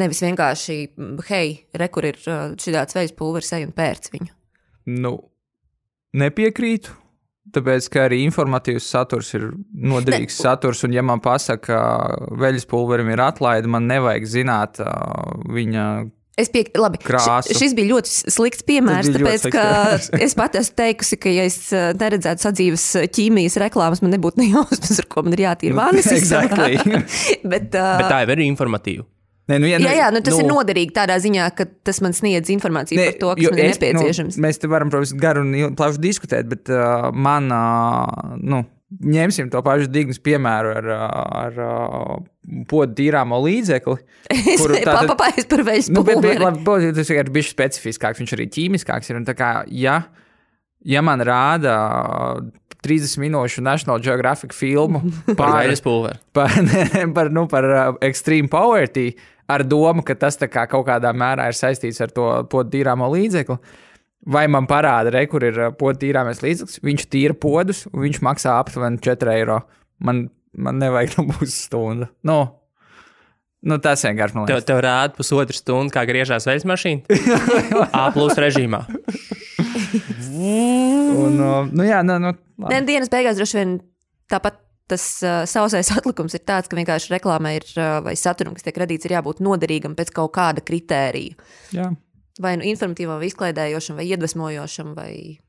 [0.00, 4.34] Nevis vienkārši, mm, hei, re, kur ir šī tāds veids pulveris, ej un pērc viņu.
[5.02, 5.16] Nu,
[6.16, 6.98] nepiekrītu.
[7.52, 10.42] Tāpēc, ka arī informatīvs saturs ir noderīgs ne.
[10.44, 15.86] saturs, un, ja man pasaka, ka veļas pulverim ir atlaide, man nevajag zināt uh, viņa
[16.40, 16.96] Es piekrītu, labi.
[17.04, 17.52] Krāsu.
[17.52, 20.06] ši- Šis bija ļoti slikts piemērs, ļoti tāpēc, slikts ka piemērs.
[20.26, 24.40] es pat esmu teikusi, ka, ja es uh, neredzētu sadzīves uh, ķīmijas reklāmas, man nebūtu
[24.40, 26.70] nejausmas, ar ko man ir jātīra istabā.
[26.72, 27.02] Exactly.
[27.44, 29.04] Bet, uh, Bet tā ir informatīva.
[29.50, 31.98] Nē, nu, ja, Jā, jā, nu tas nu, ir nu- noderīgi tādā ziņā, ka tas
[32.00, 34.36] man sniedz informāciju ne, par to, kas man ir es- nepieciešams.
[34.38, 38.62] Nu, mēs te varam, protams, garu un plaši diskutēt, bet uh, man, uh, nu,
[39.00, 40.88] ņemsim to pašu dignas piemēru ar,
[41.42, 42.16] ar uh,
[42.70, 43.98] podu tīrāmo līdzekli.
[44.32, 48.22] Es kuru domāju, tātad- papapājas par veļas Nu, bet, bet, labi, tas ir bijis specifiskāks,
[48.22, 49.20] viņš arī ķīmiskāks ir.
[49.20, 50.00] un tā Kā, ja,
[50.84, 51.76] ja man rāda
[52.82, 55.02] 30 minūšu National Geographic filmu
[55.38, 55.70] Par
[56.34, 56.50] par,
[57.16, 59.12] par, nu, par uh, extreme poverty,
[59.50, 63.58] ar domu, ka tas kā kaut kādā mērā ir saistīts ar to podu tīrāmo līdzekli.
[64.22, 68.20] Vai man parāda, re, kur ir uh, podu tīrāmais līdzeklis, viņš tīra podus, un viņš
[68.22, 69.56] maksā aptuveni 4 eiro.
[69.98, 72.06] Man, man nevajag tam būs stunda.
[72.26, 72.36] Nu,
[73.66, 74.68] nu, tas vienkārši man Tev, liekas.
[74.70, 77.18] tev rāda pusotru stundu, kā griežās veļas mašīna.
[78.02, 78.84] A plus režīmā.
[80.32, 82.32] Un, uh, nu, jā, nu, nu.
[82.70, 83.74] Nē, dienas beigās droši vien
[84.30, 88.66] tāpat tas uh, sausais atlikums ir tāds, ka vienkārši reklāmai ir, uh, vai saturam, kas
[88.66, 91.38] tiek radīts, ir jābūt noderīgam pēc kaut kāda kritērija.
[91.74, 91.90] jā.
[92.40, 95.40] Vai nu informatīvam, vai izklaidējošam, vai iedvesmojošam, vai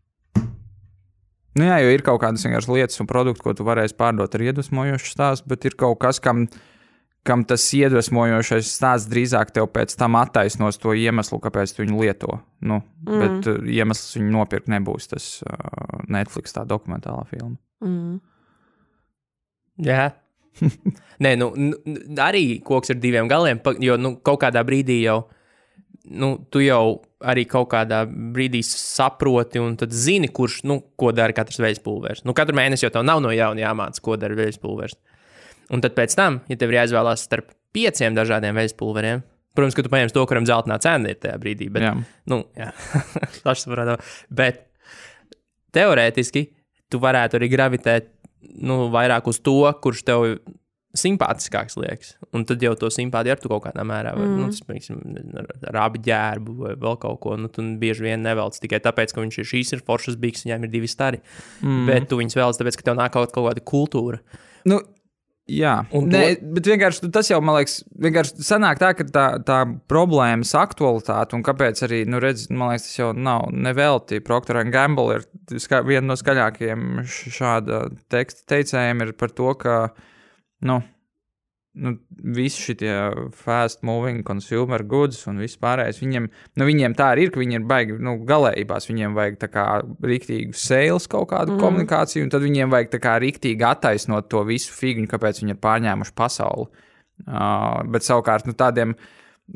[1.54, 4.43] Nu, jā, jo ir kaut kādas vienkārši lietas un produkti, ko tu varēsi pārdot ar
[4.48, 6.48] iedvesmojošu stāstu, bet ir kaut kas, kam,
[7.28, 12.39] kam tas iedvesmojošais stāsts drīzāk tev pēc tam attaisnos to iemeslu, kāpēc tu viņu lieto.
[12.65, 13.22] Nu, mm.
[13.22, 17.58] Bet uh, iemesls viņu nopirkt nebūs tas uh, Netflix tā dokumentālā filma.
[17.86, 18.17] mm,
[19.86, 20.10] Jā.
[21.24, 21.52] Nē, nu,
[22.22, 25.24] arī koks ar diviem galiem, jo nu, kaut kādā brīdī jau,
[26.12, 31.62] nu, tu jau arī kaut kādā brīdī saproti un zini, kurš, nu, ko dara katrs
[31.63, 32.24] veids pulveris.
[32.28, 34.98] Nu, katru mēnesi jau tev nav no jauna jāmācās, ko dara veids pulveris.
[35.74, 39.24] Un tad pēc tam, ja tev ir jāizvēlās starp pieciem dažādiem veids pulveriem,
[39.56, 41.70] protams, ka tu paņemsi to, kuram zeltainā cena ir tajā brīdī.
[41.74, 41.94] Bet, Jā.
[42.30, 42.74] nu, jā,
[43.46, 43.98] tas saprotama.
[44.34, 44.66] Bet
[45.74, 46.50] teorētiski
[46.92, 48.12] tu varētu arī gravitēt
[48.62, 50.28] nu, vairāk uz to, kurš tev
[50.97, 52.13] simpātiskāks liekas.
[52.38, 54.39] Un tad jau to simpātiju ar tu kaut kādā mērā, var, mm.
[54.39, 57.38] nu, tas, piemēram, ar, ar abi ģērbu vai vēl kaut ko.
[57.39, 60.67] Nu, tu bieži vien nevelc tikai tāpēc, ka viņš ir šīs ir foršas biks, viņām
[60.67, 61.23] ir divi stari.
[61.65, 61.86] Mm.
[61.89, 64.21] Bet tu viņus vēlaties tāpēc, ka tev nāk kaut, kaut kāda kultūra.
[64.69, 64.84] Nu,
[65.51, 69.25] Jā, Un Nē, to- bet vienkārši tas jau, man liekas, vienkārši sanāk tā, ka tā,
[69.43, 69.58] tā
[69.91, 74.21] problēmas aktualitāte, un kāpēc arī, nu, redz, man liekas, tas jau nav nevelti.
[74.23, 75.25] Procter Gamble ir
[75.84, 79.91] viena no skaļākajiem šāda teksta teicējiem ir par to, ka,
[80.63, 80.80] nu,
[81.73, 81.93] nu
[82.36, 82.91] visi šie
[83.34, 86.28] fast moving consumer goods un viss pārējais, viņiem,
[86.60, 89.65] nu, viņiem tā arī ir, ka viņi ir baigi, nu, galējībās, viņiem vajag tā kā
[90.06, 91.63] riktīgu sales kaut kādu mm.
[91.63, 95.62] komunikāciju, un tad viņiem vajag tā kā riktīgi attaisnot to visu figūru, kāpēc viņi ir
[95.63, 96.69] pārņēmuši pasauli.
[97.23, 98.95] Uh, bet savukārt, nu, tādiem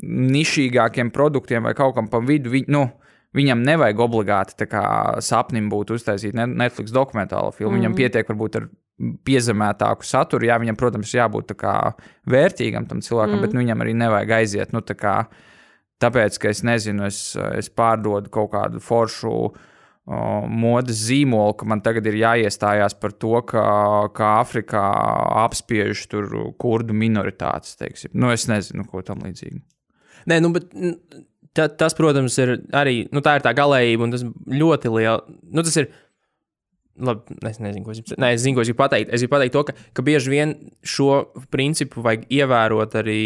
[0.02, 2.86] nišīgākiem produktiem vai kaut kam pa vidu, vi, nu,
[3.36, 4.84] viņam nevajag obligāti kā
[5.24, 7.76] sapnim būt uztaisīt ne- Netflix dokumentālo filmu.
[7.76, 7.80] Mm.
[7.80, 8.68] Viņam pietiek varbūt ar
[8.98, 10.48] piezemētāku saturu.
[10.48, 11.74] Jā, viņam, protams, jābūt tā
[12.30, 13.46] vērtīgam tam cilvēkam, mm.
[13.46, 14.74] bet nu, viņam arī nevajag aiziet.
[14.74, 15.14] Nu, tā kā,
[16.02, 17.20] tāpēc, ka es nezinu, es,
[17.58, 19.52] es pārdodu kaut kādu foršu o,
[20.50, 23.64] modes zīmolu, ka man tagad ir jāiestājās par to, ka,
[24.16, 24.84] ka Āfrikā
[25.44, 26.30] apspiež tur
[26.60, 27.78] kurdu minoritātes.
[27.78, 28.14] Teiksim.
[28.18, 29.62] Nu, es nezinu, ko tam līdzīgu.
[30.28, 30.72] Nē, nu, bet
[31.54, 35.22] ta, tas, protams, ir arī nu, tā, ir tā galējība, un tas ļoti liela.
[35.52, 35.90] Nu, tas ir.
[36.98, 39.12] Labi, es nezinu, ko es, ne, es, zinu, ko es gribu pateikt.
[39.14, 43.24] Es gribu pateikt to, ka, ka bieži vien šo principu vajag ievērot arī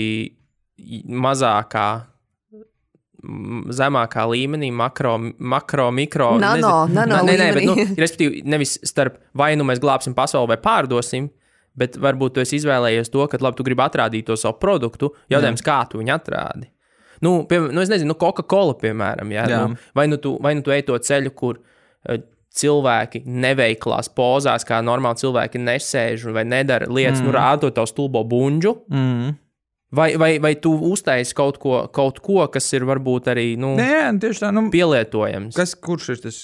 [1.22, 1.86] mazākā,
[3.72, 6.32] zemākā līmenī, makro, makro mikro.
[6.42, 10.58] Nano, nano nē, nē, bet, nu, respektīvi, nevis starp vai nu mēs glābsim pasauli vai
[10.62, 11.30] pārdosim,
[11.78, 15.12] bet varbūt tu izvēlējies to, ka labi, tu gribi atrādīt to savu produktu.
[15.32, 16.68] Jautājums, kā tu viņu atrādi?
[17.22, 19.62] Nu, pie, nu, es nezinu, nu, Coca-Cola, piemēram, jā, Jā.
[19.62, 22.18] nu, vai, nu tu, vai nu tu ej to ceļu, kur uh,
[22.56, 27.28] cilvēki neveiklās pozās, kā normāli cilvēki nesēž vai nedara lietas, mm.
[27.28, 28.74] nu, rādot to stulbo buļbuļsu.
[28.92, 29.38] Mm.
[29.92, 34.14] Vai, vai, vai tu uztaisīji kaut, ko, kaut ko, kas ir varbūt arī nu, Nē,
[34.22, 34.48] tieši tā.
[34.56, 35.52] Nu, pielietojams?
[35.58, 36.38] Kas, kurš ir tas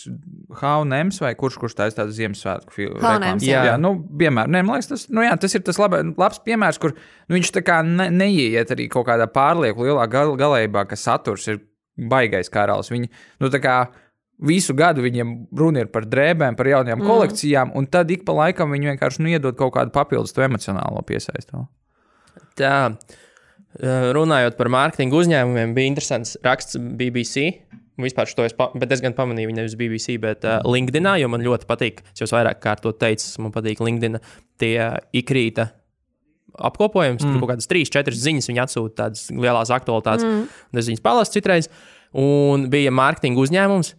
[0.61, 3.01] Haunems vai kurš, kurš taisa tādu Ziemassvētku filmu?
[3.01, 3.63] H&M's, jā.
[3.71, 3.79] jā.
[3.81, 6.93] nu, piemēram, nē, man liekas, tas, nu, jā, tas ir tas laba, labs piemērs, kur
[6.93, 11.49] nu, viņš tā kā ne, neiet arī kaut kādā pārlieku lielā gal, galējībā, ka saturs
[11.49, 11.63] ir
[12.13, 12.93] baigais karalis.
[12.93, 13.09] Viņi,
[13.41, 13.79] nu, tā kā
[14.39, 17.11] visu gadu viņiem runa ir par drēbēm, par jaunajām mm.
[17.11, 21.03] kolekcijām, un tad ik pa laikam viņi vienkārši nu, iedod kaut kādu papildus to emocionālo
[21.07, 21.65] piesaistu.
[22.59, 22.77] Tā,
[24.15, 27.51] runājot par mārketinga uzņēmumiem, bija interesants raksts BBC.
[27.99, 31.43] Vispār to es, pa, bet es gan pamanīju, nevis BBC, bet uh, LinkedIn, jo man
[31.43, 32.05] ļoti patīk.
[32.15, 34.21] Es jau vairāk kārt to teicu, man patīk LinkedIn.
[34.63, 34.77] Tie
[35.19, 35.73] ikrīta
[36.55, 37.35] apkopojums, mm.
[37.35, 40.27] tur kaut kādas trīs, četras ziņas viņi atsūta, tādas lielas aktualitātes.
[40.27, 40.47] Mm.
[40.79, 41.71] Es viņas palasu citreiz.
[42.19, 43.93] Un bija mārketinga uzņēmums,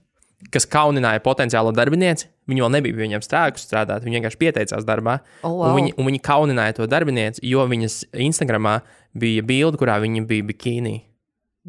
[0.54, 2.30] kas kaunināja potenciālo darbinieci.
[2.50, 5.20] Viņa vēl nebija pie viņiem strādājusi strādāt, viņa vienkārši pieteicās darbā.
[5.44, 5.76] Oh, un, wow.
[5.78, 8.80] viņi, un viņi kaunināja to darbinieci, jo viņas Instagramā
[9.20, 10.96] bija bilde, kurā viņa bija bikīnī.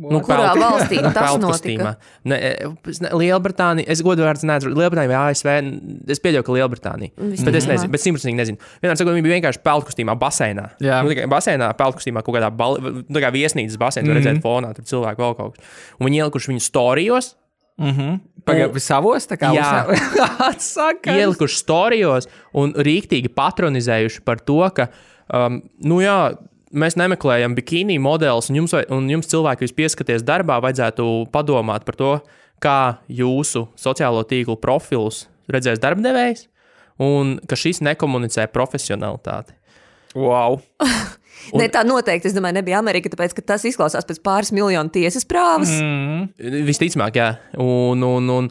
[0.00, 1.90] Nu, Kurā peltu- valstī tas peltkostīmā.
[2.30, 2.36] Ne,
[2.88, 5.50] es ne, Lielbritānija, es godīgi vārdu nezinu, Lielbritānija vai ASV.
[6.14, 7.12] Es pieļauju, ka Lielbritānija.
[7.18, 7.44] Visticamāk.
[7.44, 8.70] Bet es nezinu, bet simtprocentīgi nezinu.
[8.80, 10.68] Vienmēr sakot, viņa bija vienkārši peltkostīmā, baseinā.
[10.80, 11.02] Jā.
[11.04, 14.88] Nu, tikai baseinā, peltkostīmā, kaut kādā bal, nu, kā viesnīcas baseinā, tur redzēt fonā, tur
[14.88, 15.76] cilvēku vēl kaut kas.
[15.98, 17.34] Un viņi ielikuši viņu storijos,
[18.44, 19.84] Pagaidā, savos tā kā Jā.
[20.50, 21.12] atsaka.
[21.12, 24.88] ielikuši storijos un rīktīgi patronizējuši par to, ka,
[25.32, 26.16] um, nu jā,
[26.72, 31.98] mēs nemeklējam bikini modeļus, un jums, un jums cilvēki, kas pieskaties darbā, vajadzētu padomāt par
[31.98, 32.12] to,
[32.62, 32.78] kā
[33.08, 36.46] jūsu sociālo tīklu profils redzēs darbdevējs,
[37.02, 39.56] un ka šis nekomunicē profesionalitāti.
[40.14, 40.60] Wow.
[41.52, 41.62] Un...
[41.62, 45.26] Ne, tā noteikti, es domāju, nebija Amerika, tāpēc, ka tas izklausās pēc pāris miljonu tiesas
[45.28, 45.72] prāvas.
[45.80, 46.66] Mm.
[46.68, 47.30] Visticamāk, jā.
[47.60, 48.50] Un, un, un,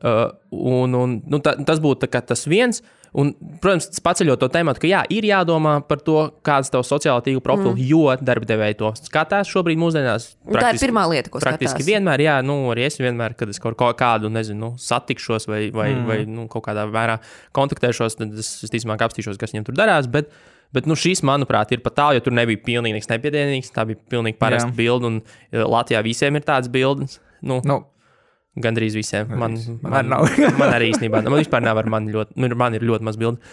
[0.00, 2.82] uh, un, un, nu, ta, tas būtu tas viens.
[3.10, 7.24] Un, protams, paceļot to tēmu, ka jā, ir jādomā par to, kāds ir tavs sociālā
[7.26, 7.88] tīkla profils, mm.
[7.90, 10.28] jo darbdevēji to skatās šobrīd mūsdienās.
[10.46, 11.88] Tā ir pirmā lieta, ko Praktiski skatās.
[11.88, 16.06] vienmēr, jā, nu, arī es vienmēr, kad es kaut kādu, nezinu, satikšos vai, vai, mm.
[16.06, 17.18] vai nu, kaut kādā vērā
[17.58, 20.06] kontaktēšos, tad es visticamāk apstīšos, kas viņam tur darās.
[20.10, 20.30] Bet,
[20.76, 23.72] bet nu, šis, manuprāt, ir pat tā, jo tur nebija pilnīgi nekas nepiedienīgs.
[23.74, 27.18] Tā bija pilnīgi parasta bilde, un eh, Latvijā visiem ir tādas bildes.
[27.40, 27.82] Nu, Nu,
[28.60, 29.28] Gandrīz visiem.
[29.30, 30.28] Man, Man man, nav.
[30.60, 33.52] man arī īstenībā, man vispār nav, ar mani ļoti, nu, man ir ļoti maz bildi.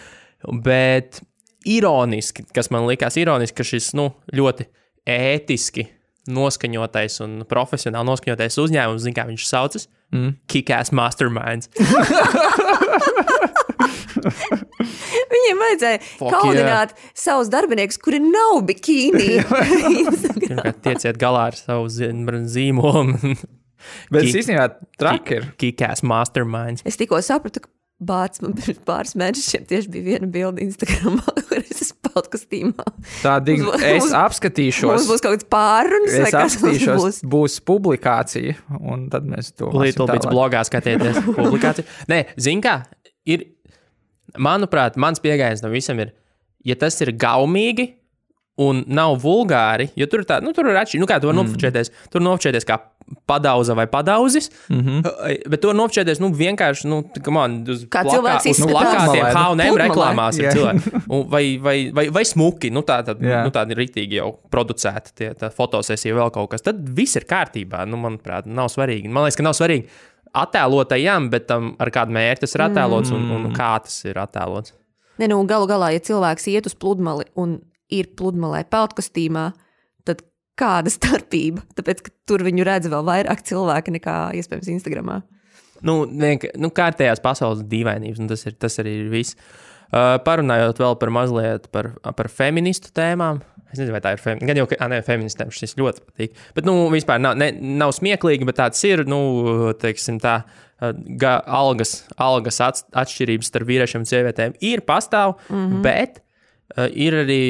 [0.64, 1.22] Bet
[1.68, 4.68] ironiski, kas man likās ironiski, ka šis nu, ļoti
[5.08, 5.86] ētiski
[6.28, 10.34] noskaņotais un profesionāli noskaņotais uzņēmums, zina, kā viņš saucas, mm.
[10.50, 11.70] Kick-Ass Masterminds.
[15.32, 17.12] Viņiem vajadzēja Fuck kaudināt yeah.
[17.18, 19.38] savus darbiniekus, kuri nav bikīnī.
[20.38, 23.34] Pirmkārt, tieciet galā ar savu zīmolu.
[24.12, 25.50] bet es īstenībā traki ir.
[25.60, 26.82] Kick-Ass Masterminds.
[26.88, 31.16] es tikko sapratu, ka Bācis man pirms pāris mēnešiem tieši bija viena bilde Instagram,
[31.48, 32.84] kur es esmu peltkostīmā.
[33.24, 34.86] Tāda Mums- es mums- apskatīšos.
[34.92, 37.18] Mums būs kaut kāds pārunas, vai Es kas mums apskatīšos, būs.
[37.34, 37.56] būs.
[37.66, 40.14] publikācija, un tad mēs to Little tālāk.
[40.20, 41.88] bits blogā skatieties publikāciju.
[42.14, 42.76] Nē, zin kā,
[43.34, 43.48] ir,
[44.36, 46.12] manuprāt, mans pieejams tam visam ir,
[46.66, 47.94] ja tas ir gaumīgi
[48.58, 51.38] un nav vulgāri, jo tur ir tā, nu, tur ir atšķirīgi, nu, kā tu vari
[51.38, 51.52] mm.
[51.52, 51.92] nofčēties.
[52.10, 52.80] Tur nofčēties kā
[53.28, 55.48] padauza vai padauzis, mm -hmm.
[55.48, 56.98] bet to nofčēties, nu, vienkārši, nu,
[57.30, 58.72] man, uz Kā cilvēks izskatās.
[58.72, 61.04] plakātiem, H&M reklāmās ir cilvēki.
[61.28, 63.44] Vai, vai, vai, vai smuki, nu, tā, tā, Jā.
[63.44, 66.62] nu, tāda ir rītīgi jau producēta, tie, fotosesija vēl kaut kas.
[66.62, 69.08] Tad viss ir kārtībā, nu, manuprāt, nav svarīgi.
[69.08, 69.88] Man liekas, ka nav svarīgi
[70.42, 74.74] attēlotajam, bet tam ar kādu mērķi tas ir attēlots un, un kā tas ir attēlots.
[75.18, 77.58] Ne, nu, galu galā, ja cilvēks iet uz pludmali un
[77.90, 79.48] ir pludmalē peltkostīmā,
[80.06, 80.22] tad
[80.58, 81.64] kāda starpība?
[81.78, 85.22] Tāpēc, ka tur viņu redz vēl vairāk cilvēki nekā iespējams Instagramā.
[85.86, 89.38] Nu, vienk, nu kārtējās pasaules dīvainības, un tas, ir, tas arī ir viss.
[89.88, 93.40] Uh, parunājot vēl par mazliet par, par feministu tēmām.
[93.68, 94.48] Es nezinu, vai tā ir feminīna.
[94.48, 96.38] Gan jau, ka ne, feministiem šis ļoti patīk.
[96.56, 97.50] Bet, nu, vispār nav, ne,
[97.80, 99.20] nav smieklīgi, bet tāds ir, nu,
[99.80, 100.40] teiksim, tā.
[100.78, 105.80] Ga, algas, algas atšķirības starp vīriešiem un sievietēm ir pastāv, mm -hmm.
[105.82, 106.20] bet
[106.76, 107.42] uh, ir arī.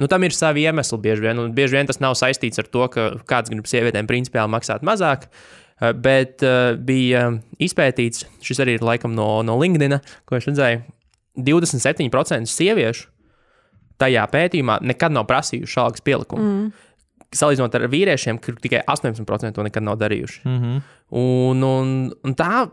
[0.00, 1.38] Nu, tam ir savi iemesli bieži vien.
[1.38, 5.28] Un bieži vien tas nav saistīts ar to, ka kāds grib sievietēm principiāli maksāt mazāk.
[6.00, 6.40] Bet
[6.78, 10.82] bija izpētīts, šis arī ir laikam no, no LinkedIn, ko es redzēju,
[11.36, 13.08] 27% sieviešu
[14.00, 16.46] tajā pētījumā nekad nav prasījuši algas pielikumu.
[16.46, 16.84] Mm.
[17.36, 20.44] Salīdzinot ar vīriešiem, kur tikai 18% to nekad nav darījuši.
[20.46, 20.84] Mm -hmm.
[21.18, 21.90] Un, un,
[22.24, 22.68] un tā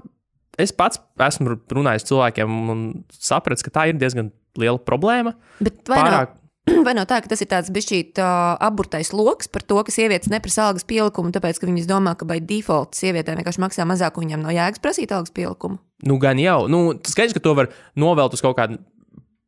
[0.58, 5.34] es pats esmu runājis ar cilvēkiem un sapratis, ka tā ir diezgan liela problēma.
[5.60, 6.36] Bet vai, Pārāk,
[6.70, 9.92] nav, vai nav tā, ka tas ir tāds bišķīt uh, aburtais lokus par to, ka
[9.92, 14.18] sievietes neprasa algas pielikumu, tāpēc, ka viņas domā, ka by default sievietēm vienkārši maksā mazāk,
[14.18, 15.80] un viņām nav jēgas prasīt algas pielikumu?
[16.04, 18.80] nu, gan jau, nu, skaidrs, ka to var novelt uz kaut kādu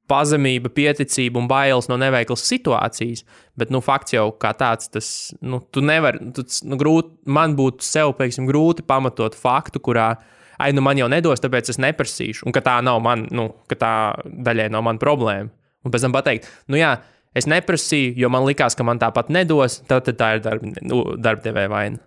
[0.10, 3.24] pazemība, pieticība un bailes no neveiklas situācijas.
[3.58, 5.10] Bet, nu, fakts jau kā tāds, tas,
[5.42, 10.12] nu, tu nevari, tu, nu, grūti, man būtu sev, piemēram, grūti pamatot faktu, kurā,
[10.62, 13.80] ai, nu, man jau nedos, tāpēc es neprasīšu, un ka tā nav man, nu, ka
[13.82, 13.94] tā
[14.26, 15.52] daļai nav man problēma.
[15.86, 16.96] Un pēc tam pateikt, nu, jā,
[17.38, 21.04] es neprasīju, jo man likās, ka man tāpat nedos, tad, tad tā ir darb, nu,
[21.22, 22.02] darbdevēja vaina.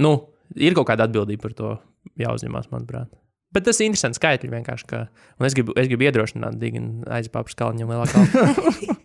[0.00, 0.14] Nu,
[0.56, 1.74] ir kaut kāda atbildība par to
[2.20, 3.21] jāuzņemās, manuprāt.
[3.52, 4.88] Bet tas ir interesants skaitļi vienkārši.
[4.88, 5.04] Ka,
[5.38, 8.96] un es gribu, es gribu iedrošināt Diginu aizpāpus kalniņam lielākā.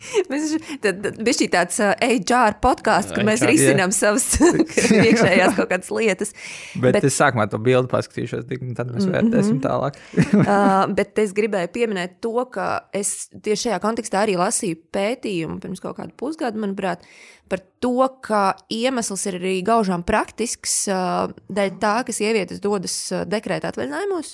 [0.30, 0.54] Mēs
[1.20, 6.32] bijām tāds uh, HR podkāsts, kur mēs risinām savas iekšējās kaut kādas lietas.
[6.74, 8.46] Bet, Bet- es sākumā to bildi paskatīšos,
[8.78, 10.00] tad mēs vērtēsim tālāk.
[10.40, 15.82] Uh, bet es gribēju pieminēt to, ka es tieši šajā kontekstā arī lasīju pētījumu pirms
[15.82, 17.04] kaut kāda pusgada, manuprāt,
[17.50, 17.92] par to,
[18.24, 24.32] ka iemesls ir arī gaužām praktisks, uh, dēļ tā, ka sievietes dodas uh, dekrēta atvaļinājumos.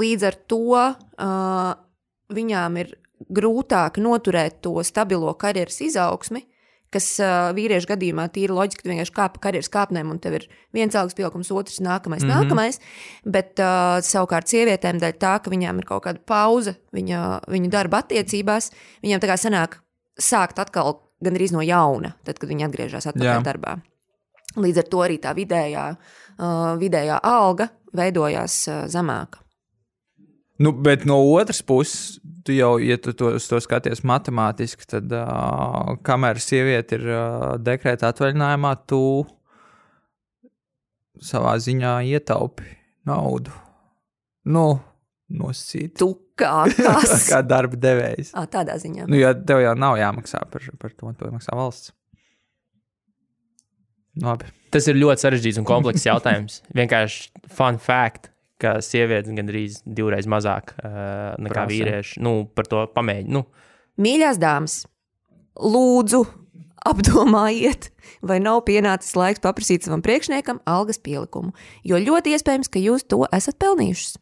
[0.00, 1.70] Līdz ar to uh,
[2.34, 2.94] viņām ir
[3.28, 6.44] grūtāk noturēt to stabilo karjeras izaugsmi,
[6.90, 10.46] kas uh, vīriešu gadījumā tīri loģiski, ka vienkārši kāp pa karjeras kāpnēm, un tev ir
[10.74, 12.48] viens algas pieaugums, otrs nākamais, mm -hmm.
[12.48, 12.80] nākamais.
[13.24, 18.02] Bet uh, savukārt sievietēm dēļ tā, ka viņām ir kaut kāda pauze viņa, viņu darba
[18.02, 19.78] attiecībās, viņām tā kā sanāk
[20.18, 23.44] sākt atkal gandrīz no jauna, tad, kad viņi atgriežas atpakaļ Jā.
[23.44, 23.76] darbā.
[24.56, 29.44] Līdz ar to arī tā vidējā, uh, vidējā alga veidojās uh, zemāka.
[30.60, 32.18] Nu, bet no otras puses,
[32.50, 38.10] tu jau, ja tu to, to skaties matemātiski, tad uh, kamēr sieviete ir uh, dekrēta
[38.10, 39.02] atvaļinājumā, tu
[41.22, 42.66] savā ziņā ietaupi
[43.06, 43.54] naudu.
[44.50, 44.80] Nu,
[45.30, 45.94] nosacīt.
[46.00, 46.10] Tu
[46.40, 46.66] kā?
[47.30, 48.32] Kā darba devējs.
[48.34, 49.06] À, tādā ziņā.
[49.06, 51.94] Nu, ja tev jau nav jāmaksā par, par to, to maksā valsts.
[54.20, 54.50] Labi.
[54.74, 56.60] Tas ir ļoti sarežģīts un komplekss jautājums.
[56.74, 61.70] Vienkārši fun fact, ka sievietes gandrīz divreiz mazāk uh, nekā Prasa.
[61.72, 62.20] vīrieši.
[62.24, 63.40] Nu, par to pamēģinu.
[63.40, 63.46] Nu,
[64.00, 64.78] Mīļās dāmas,
[65.60, 66.22] lūdzu,
[66.88, 67.90] apdomājiet,
[68.24, 71.52] vai nav pienācis laiks paprasīt savam priekšniekam algas pielikumu,
[71.84, 74.16] jo ļoti iespējams, ka jūs to esat pelnījuši.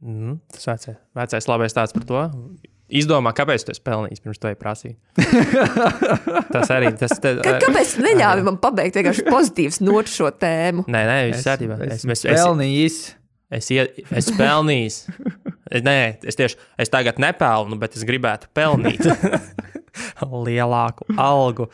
[0.00, 2.24] mm, tas vecais, vecais labais tāds par to.
[2.86, 4.96] Izdomā, kāpēc tu esi pelnījis pirms to prasīt.
[6.54, 10.84] tas arī tas te, Ka, kāpēc neļāvi man pabeigt vienkārši pozitīvs notu šo tēmu?
[10.86, 11.80] Nē, nē, viss kārtībā.
[11.88, 12.98] Es, es, es, pelnījis.
[13.58, 13.88] es, ie-
[14.22, 15.00] es pelnījis.
[15.66, 19.02] Es, nē, es tieši es tagad nepelnu, bet es gribētu pelnīt
[20.46, 21.68] lielāku algu.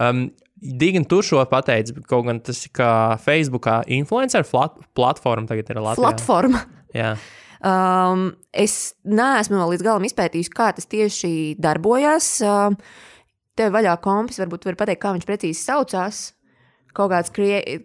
[0.00, 0.26] Um,
[0.56, 2.90] Digni, tu šo pateici, kaut gan tas ir kā
[3.22, 6.00] Facebookā influencer flat, platforma tagad ir Latvijā.
[6.08, 6.62] Platforma.
[6.96, 7.10] Jā.
[7.64, 12.30] Um, es neesmu vēl līdz galam izpētījis, kā tas tieši darbojās.
[12.44, 12.78] Um,
[13.56, 16.24] tev vaļā kompis, varbūt var pateikt, kā viņš precīzi saucās.
[16.96, 17.80] Kaut kāds crea-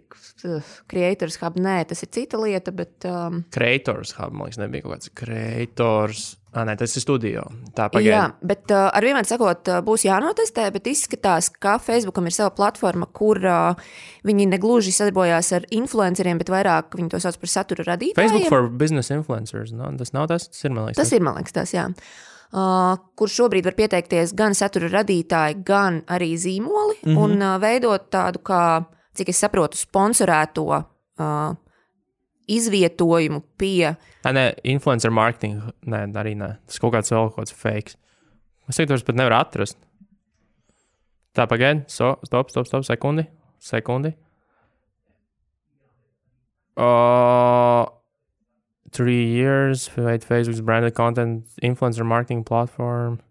[0.92, 4.96] creators hub, nē, tas ir cita lieta, bet um, Creators Hub, man liekas, nebija kaut
[4.96, 7.46] kāds Creators Ah, nē, tas ir studio.
[7.72, 8.48] Tā Jā, pagaidi.
[8.50, 13.40] bet uh, ar vienmēr sakot, būs jānotestē, bet izskatās, ka Facebookam ir sava platforma, kur
[13.40, 13.94] uh,
[14.28, 18.20] viņi negluži sadarbojās ar influenceriem, bet vairāk viņi to sauc par satura radītājiem.
[18.20, 19.72] Facebook for business influencers.
[19.72, 19.88] No?
[19.96, 21.00] Tas nav tas, tas ir man liekas.
[21.00, 21.88] Tas ir, man liekas, tas, jā.
[22.52, 27.22] Uh, kur šobrīd var pieteikties gan satura radītāji, gan arī zīmoli, mm -hmm.
[27.24, 28.84] un uh, veidot tādu, kā,
[29.16, 31.56] cik es saprotu, sponsorēto uh,
[32.58, 35.72] izvietojumu pie Nē, nē, influencer marketing.
[35.90, 36.52] Nē, arī nē.
[36.70, 37.96] Tas kaut kāds vēl kaut kāds fake.
[38.70, 39.80] Es teiktu, tas pat nevar atrast.
[41.34, 41.88] Tā, pagaidi.
[41.90, 42.86] So, stop, stop, stop.
[42.86, 43.26] Sekundi.
[43.62, 44.14] Sekundi.
[46.78, 47.86] Uh,
[48.92, 49.90] three years.
[49.98, 53.22] Wait, Facebook's branded content influencer marketing platform.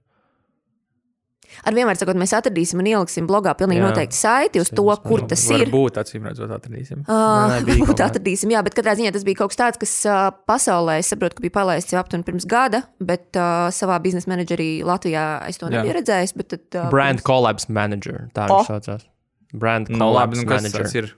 [1.66, 3.88] Ar vienmēr sakot, mēs atradīsim un ieliksim blogā pilnīgi Jā.
[3.90, 5.64] noteikti saiti uz to, kur tas ir.
[5.66, 7.02] Varbūt acīm redzot, atradīsim.
[7.08, 10.30] Uh, Nē, Varbūt atradīsim, jā, bet katrā ziņā tas bija kaut kas tāds, kas uh,
[10.46, 14.82] pasaulē, es saprotu, ka bija palaists jau aptuveni pirms gada, bet uh, savā biznesa menedžerī
[14.86, 15.78] Latvijā es to Jā.
[15.78, 16.36] nebiju redzējis.
[16.36, 18.28] Bet, tad, uh, Brand pirms- collabs manager.
[18.34, 19.06] Tā viņš saucās.
[19.52, 20.82] Brand Nu, collabs labi, nu, manager.
[20.86, 21.10] tas ir?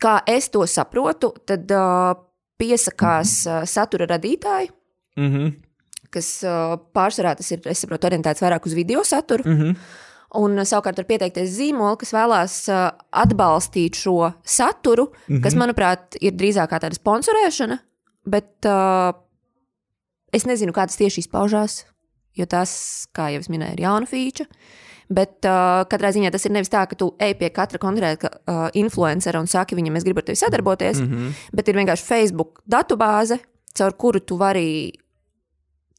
[0.00, 2.14] Kā es to saprotu, tad uh,
[2.60, 4.70] piesakās uh, satura radītāji,
[5.16, 5.52] Mm -hmm.
[6.14, 9.46] Kas uh, pārsvarā tas ir, es saprotu, orientēts vairāk uz video saturu.
[9.46, 9.76] Mm -hmm.
[10.40, 15.36] Un uh, savukārt var pieteikties zīmoli, kas vēlās uh, atbalstīt šo saturu, mm.
[15.36, 15.42] -hmm.
[15.42, 17.78] kas, manuprāt, ir drīzāk tāda sponsorēšana.
[18.26, 19.12] Bet uh,
[20.32, 21.84] es nezinu, kā tas tieši izpaužās,
[22.36, 24.48] jo tas, kā jau es minēju, ir jauna feature.
[25.10, 28.68] Bet uh, katrā ziņā tas ir nevis tā, ka tu ej pie katra konkrēta uh,
[28.78, 31.08] influencera un saki viņam, es gribu ar tevi sadarboties, mm.
[31.08, 31.32] -hmm.
[31.52, 33.40] bet ir vienkārši Facebook datubāze,
[33.74, 34.92] caur kuru tu vari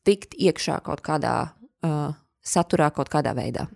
[0.07, 1.35] tikt iekšā kaut kādā
[1.85, 3.67] uh, saturā, kaut kādā veidā.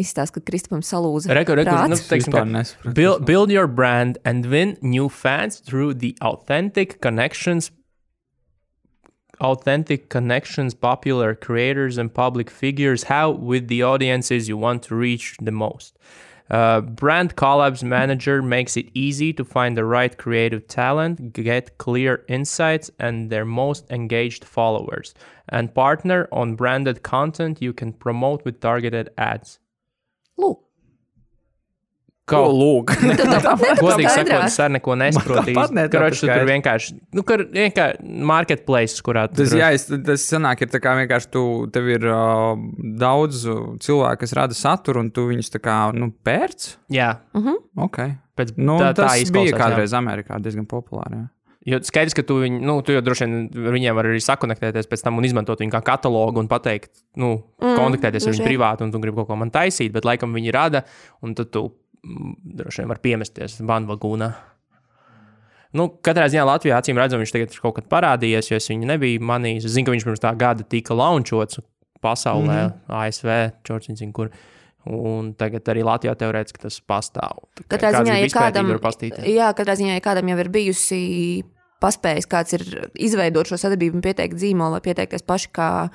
[0.00, 1.34] Izstāsta, ka Kristupam salūza.
[1.36, 1.90] Reku, reku, prāts.
[1.92, 2.94] nu, teiksim, Vispār ka nesapratu.
[2.96, 7.70] build, build your brand and win new fans through the authentic connections
[9.40, 15.36] authentic connections popular creators and public figures how with the audiences you want to reach
[15.42, 20.68] the most uh, Uh, brand collabs manager makes it easy to find the right creative
[20.68, 25.14] talent get clear insights and their most engaged followers.
[25.48, 29.60] And partner on branded content you can promote with targeted ads.
[30.38, 30.58] Lūk,
[32.32, 32.92] Ko lūk?
[33.18, 35.42] tad tāpat Godīgi sakot, es arī neko nesaprotu.
[35.42, 40.70] tu tur vienkārši, nu, kur vienkārši marketplace, kurā Tas, tur- jā, es, tas sanāk, ir
[40.70, 41.42] tā kā vienkārši tu,
[41.74, 42.54] tev ir uh,
[43.02, 46.76] daudz uh, cilvēku, kas rada saturu, un tu viņus tā kā, nu, pērc.
[46.94, 47.10] jā,
[47.82, 47.98] Ok.
[48.38, 49.58] pēc, Nu, tā, tā tas bija jā.
[49.58, 51.18] kādreiz Amerikā diezgan populāri.
[51.24, 51.28] Jā.
[51.62, 53.44] Jo skaidrs, ka tu, viņu, nu, tu jau droši vien
[53.76, 56.90] viņiem vari arī sakonektēties pēc tam un izmantot viņu kā katalogu un pateikt,
[57.22, 60.34] nu, mm, kontaktēties ar viņu privāti, un tu gribi kaut ko man taisīt, bet laikam
[60.34, 60.82] viņi rada,
[61.22, 61.68] un tad tu
[62.02, 64.30] droši vien vari piemesties bandvagūnā.
[65.78, 68.88] Nu, katrā ziņā Latvijā acīm redzam, viņš tagad ir kaut kad parādījies, jo es viņu
[68.90, 69.68] nebiju manījis.
[69.68, 71.62] Es zinu, ka viņš pirms tā gada tika launčots
[72.04, 73.06] pasaulē, mm -hmm.
[73.06, 73.30] ASV,
[73.64, 74.32] Čorčiņš, kur.
[74.84, 77.38] Un tagad arī Latvijā teorētiski tas pastāv.
[77.70, 78.80] Katrā ziņā, ja kādam, var
[79.30, 81.44] jā, katrā ziņā, ja kādam jau ir bijusi
[81.80, 85.88] paspējis, kāds ir izveidot šo sadarbību un pieteikt zīmolu, vai pieteikties paši kā,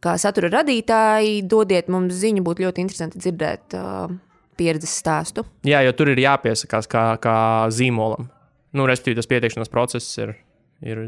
[0.00, 4.14] kā satura radītāji, dodiet mums ziņu, būtu ļoti interesanti dzirdēt uh,
[4.58, 5.44] pieredzes stāstu.
[5.66, 7.36] Jā, jo tur ir jāpiesakās kā, kā
[7.72, 8.28] zīmolam.
[8.76, 10.34] Nu, respektīvi, tas pieteikšanās process ir,
[10.84, 11.00] ir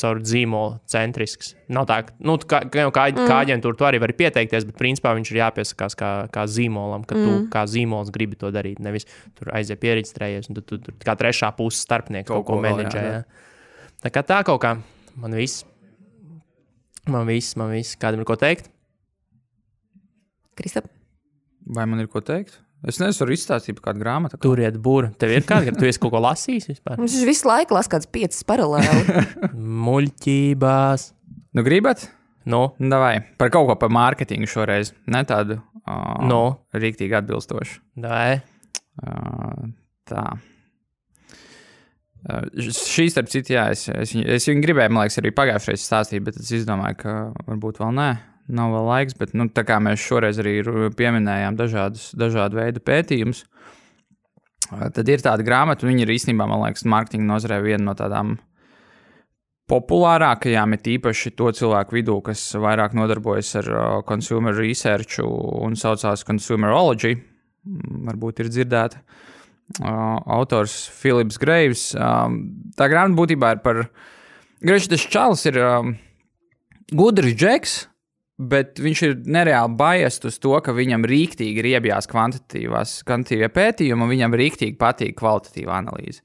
[0.00, 1.54] caur zīmolu centrisks.
[1.72, 3.36] Nav tā, nu, kā, kā, kā, mm.
[3.38, 7.24] aģentūra tu arī vari pieteikties, bet principā viņš ir jāpiesakās kā, kā zīmolam, ka tu
[7.24, 7.46] mm.
[7.52, 8.82] kā zīmols gribi to darīt.
[8.84, 12.60] Nevis tur aiziet pierakstējies, un tu, tu, tu kā trešā puses starpnieks kaut, Kaut ko
[12.64, 13.06] menedžē.
[13.06, 13.24] jā, Jā.
[14.04, 14.76] Tā kā tā kaut kā
[15.16, 15.64] man viss.
[17.08, 17.96] Man viss, man viss.
[18.00, 18.68] Kādam ir ko teikt?
[20.56, 20.88] Kristap,
[21.66, 22.60] Vai man ir ko teikt?
[22.86, 24.38] Es nezinu, varu izstāstīt par kādu grāmatu.
[24.42, 25.08] Turiet būru.
[25.18, 26.98] Tev ir kāda, tu esi kaut ko lasījis vispār?
[27.00, 29.24] viņš visu laiku lasa kādas piecas paralēli.
[29.86, 31.06] Muļķībās.
[31.56, 32.08] Nu, gribat?
[32.46, 34.92] Nu, Nu, Davai, par kaut ko par mārketingu šoreiz.
[35.10, 36.42] Ne tādu uh, Nu?
[36.76, 37.80] rīktīgi atbilstošu.
[38.04, 38.36] vai?
[39.02, 39.72] Uh,
[40.06, 40.22] tā.
[42.26, 45.84] Uh, šī, starp citu, jā, es, es, es viņu gribēju, man liekas, arī pagājušajā reizē
[45.88, 47.16] stāstīt, bet es izdomāju, ka
[47.50, 48.06] varbūt vēl nē,
[48.48, 49.16] nav vēl laiks.
[49.18, 50.58] Bet, nu, tā kā mēs šoreiz arī
[50.96, 53.44] pieminējām dažādus, dažādu veidu pētījumus,
[54.96, 58.36] tad ir tāda grāmata, un viņa ir īstenībā, man liekas, mārketinga nozarē viena no tādām
[59.70, 63.70] populārākajām, ir īpaši to cilvēku vidū, kas vairāk nodarbojas ar
[64.06, 67.16] consumer research un saucās consumerology.
[68.06, 69.00] Varbūt ir dzirdēta.
[69.82, 71.88] Autors Filips Greivs.
[71.96, 73.88] Tā grāmata būtībā ir par.
[74.62, 75.58] Griežs tas čalis ir
[76.94, 77.74] gudrs džeks,
[78.38, 84.12] bet viņš ir nereāli biased uz to, ka viņam rīktīgi ir iebjās kvantitīvie pētījumi, un
[84.12, 86.20] viņam rīktīgi patīk kvalitatīva analīze.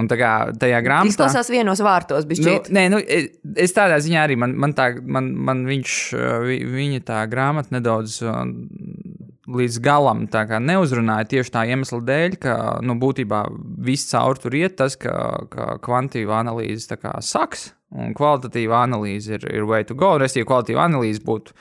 [0.00, 1.12] Un tā kā tajā grāmatā.
[1.12, 3.28] Izklausās vienos vārtos, bet Nu, nē, nu, es-
[3.66, 7.70] es tādā ziņā arī man, man, tā, man, man viņš, uh, vi- viņa tā grāmata
[7.76, 8.46] nedaudz uh,
[9.46, 10.24] līdz galam
[10.64, 13.42] neuzrunāja tieši tā iemesla dēļ, ka nu, būtībā
[13.84, 17.74] viss caur tur iet tas, ka, ka kvantīva analīze kā saks.
[17.94, 20.16] Un kvalitatīva analīze ir, ir way to go.
[20.18, 21.54] Restīvi, kvalitatīva analīze būtu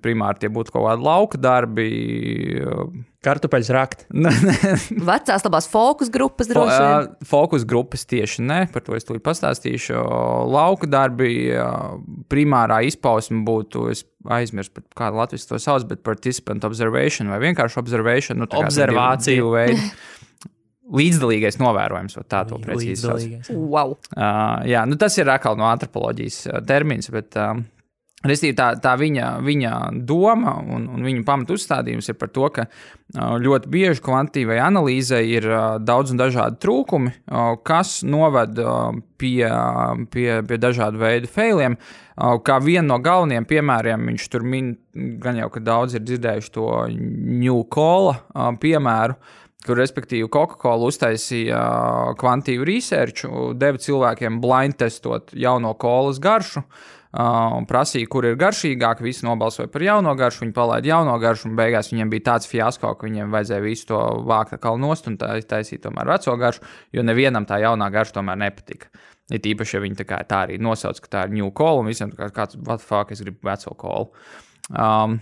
[0.00, 1.88] primāri tie būtu kaut kādi lauka darbi.
[2.62, 2.84] uh,
[3.22, 4.04] Kartupeļs rakt.
[5.10, 7.10] Vecās labās fokus grupas droši vien.
[7.10, 9.98] ā, Fokus grupas tieši ne, par to es tūlīt pastāstīšu.
[10.50, 11.66] Lauka darbi, ā,
[12.32, 18.42] primārā izpausme būtu, es aizmirsu, kādu latviešu to sauc, bet participant observation vai vienkārši observation.
[18.42, 19.38] Nu, kā Observācija.
[19.38, 19.86] divu veidu.
[20.82, 23.52] Līdzdalīgais novērojums, vai tā to precīzi sauc.
[23.54, 23.94] Wow.
[24.16, 27.60] Uh, jā, nu tas ir atkal no antropoloģijas uh, termins, bet um,
[28.26, 29.76] restīvi, tā, tā viņa, viņa
[30.08, 35.22] doma un, un viņa pamatu uzstādījums ir par to, ka uh, ļoti bieži kvantitīvai analīzei
[35.30, 37.12] ir uh, daudz un dažādi trūkumi,
[37.62, 38.58] kas noved
[39.22, 39.44] pie,
[40.10, 41.78] pie, pie dažādu veidu failiem.
[42.44, 44.74] Kā vienu no galvenajiem piemēriem, viņš tur min,
[45.22, 48.18] gan jau, ka daudz ir dzirdējuši to New Cola
[48.60, 49.16] piemēru
[49.66, 56.64] kur respektīvi Coca-Cola uztaisīja uh, kvantīvu research, deva cilvēkiem blind testot jauno kolas garšu.
[57.12, 59.02] Uh, prasīja, kur ir garšīgāk.
[59.04, 62.94] Visi nobalsoja par jauno garšu, viņi palaida jauno garšu, un beigās viņiem bija tāds fiasko,
[62.96, 66.64] ka viņiem vajadzēja visu to vākt kā nost un taisīt tomēr veco garšu,
[66.96, 68.88] jo nevienam tā jaunā garša tomēr nepatika.
[69.32, 71.92] Ir īpaši, ja viņi tā, kā, tā arī nosauc, ka tā ir new cola, un
[71.92, 74.08] visiem kā kāds, what fuck, es gribu veco kolu.
[74.72, 75.20] Um,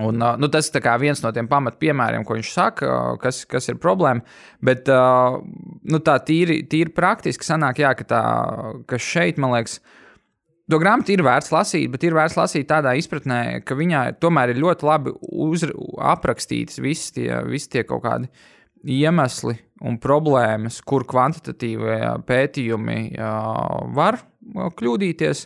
[0.00, 3.68] Un, uh, nu, tas ir viens no tiem pamatpiemēriem, ko viņš saka, uh, kas, kas
[3.68, 4.24] ir problēma.
[4.64, 5.36] Bet uh,
[5.84, 8.22] nu, tā tīri, tīri praktiski sanāk, jā, ka, tā,
[8.88, 9.82] ka šeit, man liekas,
[10.72, 14.62] to grāmatu ir vērts lasīt, bet ir vērts lasīt tādā izpratnē, ka viņā tomēr ir
[14.62, 15.66] ļoti labi uz,
[16.00, 18.30] aprakstītas visas tie, visi tie kaut kādi
[18.96, 22.98] iemesli un problēmas, kur kvantitatīvie pētījumi
[23.92, 24.22] var
[24.80, 25.44] kļūdīties.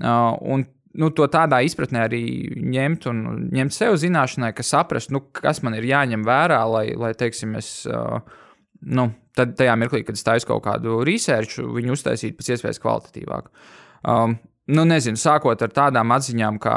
[0.00, 0.64] Un
[0.98, 2.22] nu, to tādā izpratnē arī
[2.72, 3.22] ņemt un
[3.54, 7.82] ņemt sev zināšanai, ka saprast, nu, kas man ir jāņem vērā, lai, lai teiksim, es.
[8.82, 13.52] Nu, tad tajā mirklī, kad es taisu kaut kādu research, viņu uztaisīt pēc iespējas kvalitatīvāku.
[14.10, 14.34] Um,
[14.74, 16.76] nu, nezinu, sākot ar tādām atziņām, kā,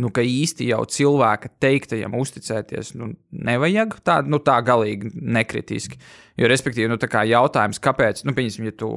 [0.00, 3.10] nu, ka īsti jau cilvēka teiktajam uzticēties nu,
[3.44, 6.00] nevajag tā, nu, tā galīgi nekritiski.
[6.40, 8.90] Jo, respektīvi, nu, jautājums, kāpēc, nu, piemēram, ja tu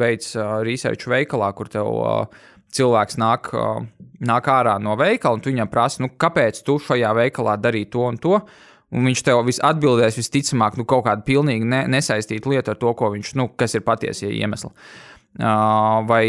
[0.00, 2.44] veic uh, research veikalā, kur tev uh,
[2.74, 3.50] cilvēks nāk,
[4.26, 8.06] nāk ārā no veikala, un tu viņam prasa, nu, kāpēc tu šajā veikalā darīji to
[8.08, 8.40] un to.
[8.94, 12.92] Un viņš tev vis atbildēs visticamāk, nu, kaut kādu pilnīgi ne, nesaistītu lietu ar to,
[12.94, 14.70] viņš, nu, kas ir patiesie iemesli.
[15.36, 16.22] Vai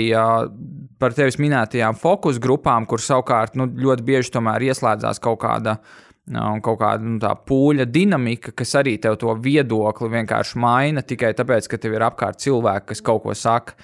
[0.99, 6.07] par tevis minētajām fokus grupām, kur savukārt nu, ļoti bieži tomēr ieslēdzās kaut kāda, uh,
[6.27, 11.77] kaut kāda nu, pūļa dinamika, kas arī tev to viedokli vienkārši maina tikai tāpēc, ka
[11.79, 13.77] tev ir apkārt cilvēki, kas kaut ko saka.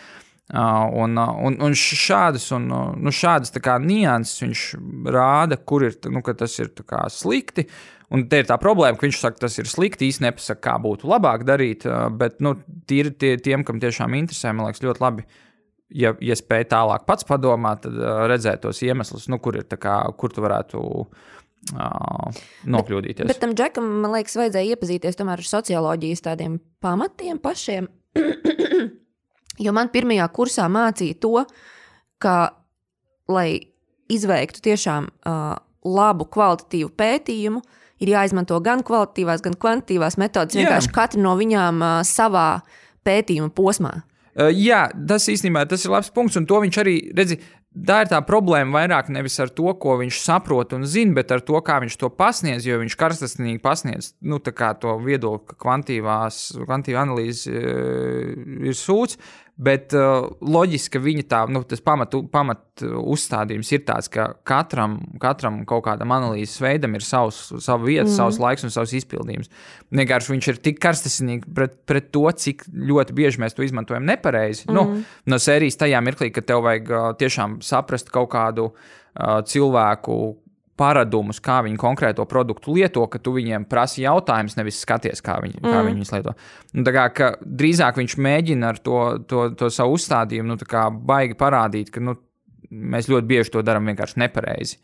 [0.51, 4.63] Uh, un, uh, un, un šādas, un, uh, nu, šādas kā nianses viņš
[5.15, 7.63] rāda, kur ir, nu, tas ir kā slikti.
[8.13, 10.11] Un te ir tā problēma, ka viņš saka, tas ir slikti.
[10.11, 11.87] Īsti nepasaka, kā būtu labāk darīt.
[12.19, 12.57] Bet nu,
[12.91, 15.25] tīri tie, tiem, kam tiešām interesē, man liekas, ļoti labi.
[15.93, 17.97] Ja, ja spēj tālāk pats padomāt, tad
[18.29, 22.41] redzēt tos iemeslus, nu, kur, ir, kā, kur tu varētu uh,
[22.75, 23.29] nokļūdīties.
[23.31, 27.89] Bet tam džekam, man liekas, vajadzēja iepazīties tomēr ar socioloģijas tādiem pamatiem pašiem.
[29.59, 31.45] jo man pirmajā kursā mācīja to,
[32.23, 32.37] ka,
[33.31, 33.47] lai
[34.11, 37.61] izveiktu tiešām uh, labu, kvalitatīvu pētījumu,
[38.03, 40.57] ir jāizmanto gan kvalitatīvās, gan kvantitīvās metodes.
[40.57, 40.65] Jā.
[40.65, 42.47] Vienkārši katra no viņām uh, savā
[43.07, 43.97] pētījuma posmā.
[44.33, 47.41] Uh, jā, tas īstenībā tas ir labs punkts, un to viņš arī redzi.
[47.73, 51.41] Tā ir tā problēma vairāk nevis ar to, ko viņš saprot un zina, bet ar
[51.41, 52.67] to, kā viņš to pasniedz.
[52.69, 56.19] Jo viņš karstasinīgi pasniedz nu, to viedokli, ka kvantīva
[57.01, 58.35] analīze uh,
[58.69, 59.17] ir sūds.
[59.53, 64.95] Bet uh, loģiski, ka viņa tā, nu, tas pamat, pamat uzstādījums ir tāds, ka katram,
[65.21, 68.15] katram kaut kādam analīzes veidam ir savs, sava vieta, mm.
[68.15, 69.51] savs laiks un savs izpildījums.
[69.93, 74.65] Vienkārši viņš ir tik karstasinīgi pret, pret to, cik ļoti bieži mēs to izmantojam nepareizi.
[74.65, 74.73] Mm.
[74.73, 80.17] Nu, no sērijas tajā mirklī, kad tev vajag uh, tiešām saprast kaut kādu uh, cilvēku
[80.79, 85.59] paradumus, kā viņi konkrēto produktu lieto, ka tu viņiem prasi jautājumus, nevis skaties, kā viņi,
[85.61, 85.69] mm.
[85.69, 86.35] kā viņi viņus lieto.
[86.73, 87.29] Nu, kā,
[87.61, 88.99] drīzāk viņš mēģina ar to,
[89.29, 92.17] to, to savu uzstādījumu nu, baigi parādīt, ka nu,
[92.73, 94.79] mēs ļoti bieži to darām vienkārši nepareizi.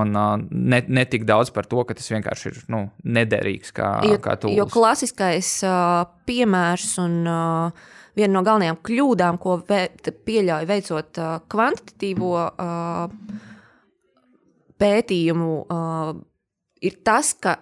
[0.00, 3.96] Un uh, ne, ne tik daudz par to, ka tas vienkārši ir nu, nederīgs kā,
[4.06, 4.58] Jo, kā tūlis.
[4.60, 9.80] jo klasiskais uh, piemērs un uh, viena no galvenajām kļūdām, ko vē,
[10.26, 13.49] pieļauj veicot uh, kvantitatīvo uh,
[14.80, 16.12] pētījumu, uh,
[16.84, 17.58] ir tas, ka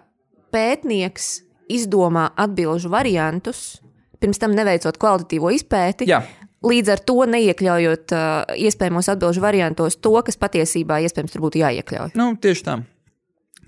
[0.53, 1.29] pētnieks
[1.69, 3.79] izdomā atbildžu variantus,
[4.19, 6.09] pirms tam neveicot kvalitatīvo izpēti.
[6.09, 6.23] Jā.
[6.65, 12.15] Līdz ar to neiekļaujot uh, iespējamos atbildžu variantos to, kas patiesībā iespējams tur būtu jāiekļauj.
[12.19, 12.79] Nu, tieši tā.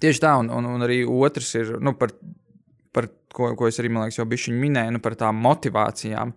[0.02, 2.12] Tieši tā, un, un, un arī otrs ir nu, par,
[2.92, 6.34] par ko, ko es arī liekas, jau bijuši minēju, nu, par tām motivācijām.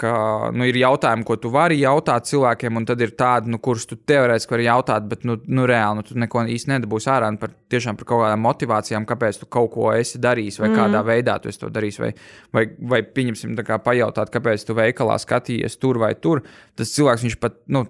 [0.00, 0.12] Ka,
[0.56, 3.98] nu, ir jautājumi, ko tu vari jautāt cilvēkiem, un tad ir tādi, nu, kurus tu
[4.08, 8.08] teorētiski vari jautāt, bet nu, nu, reāli nu, tu neko īsti nedabūsi ārā par, par
[8.08, 10.78] kaut kādām motivācijām, kāpēc tu kaut ko esi darījis, vai mm.
[10.80, 12.00] kādā veidā tu to darīsi.
[12.06, 12.12] Vai,
[12.56, 16.44] vai, vai pieņemsim, kā pajautāt, kāpēc tu veikalā skatījies tur vai tur.
[16.78, 17.60] Tas cilvēks viņš pat.
[17.68, 17.84] Nu,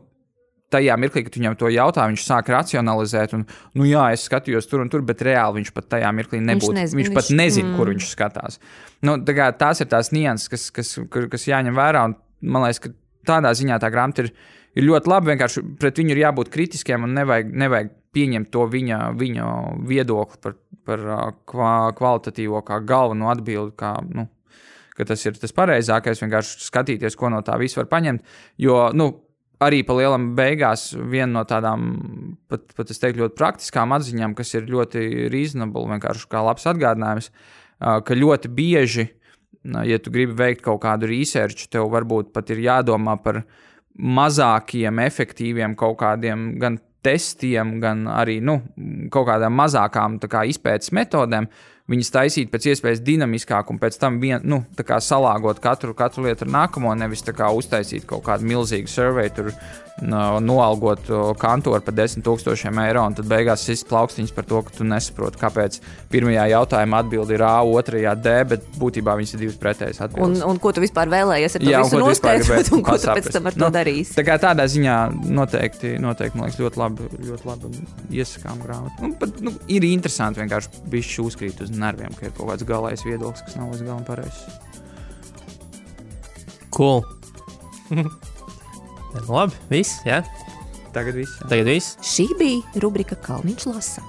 [0.70, 3.44] tajā mirklī, kad viņam to jautā, viņš sāk racionalizēt, un,
[3.78, 6.72] nu, jā, es skatījos tur un tur, bet reāli viņš pat tajā mirklī nebūtu.
[6.72, 7.76] Viņš, nezin, viņš pat nezina, mm.
[7.78, 8.60] kur viņš skatās.
[9.06, 10.94] Nu, tā tās ir tās nianses, kas, kas,
[11.32, 12.06] kas, jāņem vērā.
[12.10, 12.16] Un,
[12.54, 12.92] man liekas, ka
[13.32, 14.32] tādā ziņā tā grāmata ir,
[14.78, 15.32] ir ļoti laba.
[15.32, 19.48] Vienkārši pret viņu ir jābūt kritiskiem un nevajag, nevajag pieņemt to viņa, viņa
[19.88, 21.06] viedokli par, par
[21.48, 23.74] kva, kvalitatīvo, kā galveno atbildi.
[23.80, 24.28] Kā, nu,
[25.00, 28.24] tas ir tas pareizākais, vienkārši skatīties, ko no tā viss var paņemt.
[28.60, 29.12] Jo, nu,
[29.60, 31.86] arī pa lielam beigās viena no tādām,
[32.50, 37.30] pat, pat es teiktu, ļoti praktiskām atziņām, kas ir ļoti reasonable, vienkārši kā labs atgādinājums,
[37.80, 39.08] ka ļoti bieži,
[39.64, 43.42] ja tu gribi veikt kaut kādu research, tev varbūt pat ir jādomā par
[44.00, 48.60] mazākiem, efektīviem kaut kādiem gan testiem, gan arī nu,
[49.12, 51.48] kaut kādām mazākām kā, izpētes metodēm,
[51.90, 56.54] viņas taisīt pēc iespējas dinamiskāk un pēc tam vien, nu, salāgot katru, katru lietu ar
[56.56, 59.52] nākamo, nevis uztaisīt kaut kādu milzīgu survey, tur
[60.00, 61.08] noalgot
[61.40, 65.40] kantoru par 10 tūkstošiem eiro, un tad beigās šis plaukstiņš par to, ka tu nesaproti,
[65.40, 65.78] kāpēc
[66.12, 70.40] pirmajā jautājumā atbildi ir A, otrajā D, bet būtībā viņas ir divas pretējas atbildes.
[70.40, 73.30] Un, un ko tu vispār vēlējies ar to Jā, visu noskaidrot, un ko tu pēc
[73.34, 74.16] tam ar to nu, darīsi?
[74.16, 74.96] Tā kā tādā ziņā
[75.28, 77.72] noteikti, noteikti man liekas, ļoti labi, ļoti labi
[78.22, 79.04] iesakām grāmatu.
[79.04, 83.06] Nu, bet, nu, ir interesanti vienkārši bišķi uzkrīt uz nerviem, ka ir kaut kāds galējs
[83.06, 84.42] viedoklis, kas nav līdz galam pareizs.
[86.76, 87.02] Cool.
[89.10, 89.96] Nu, labi, viss.
[90.06, 90.20] Jā.
[90.94, 91.32] Tagad viss.
[91.40, 91.48] Jā.
[91.50, 91.96] Tagad viss.
[92.06, 94.04] Šī bija rubrika Kalniņš lasa.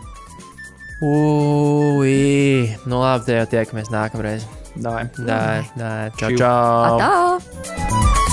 [1.02, 4.46] Ui, nu labi, te jau tiekamies nākamreiz.
[4.78, 5.08] Dai.
[5.18, 6.12] Dai, dai.
[6.22, 7.02] Čau, čau.
[7.02, 8.30] Atā!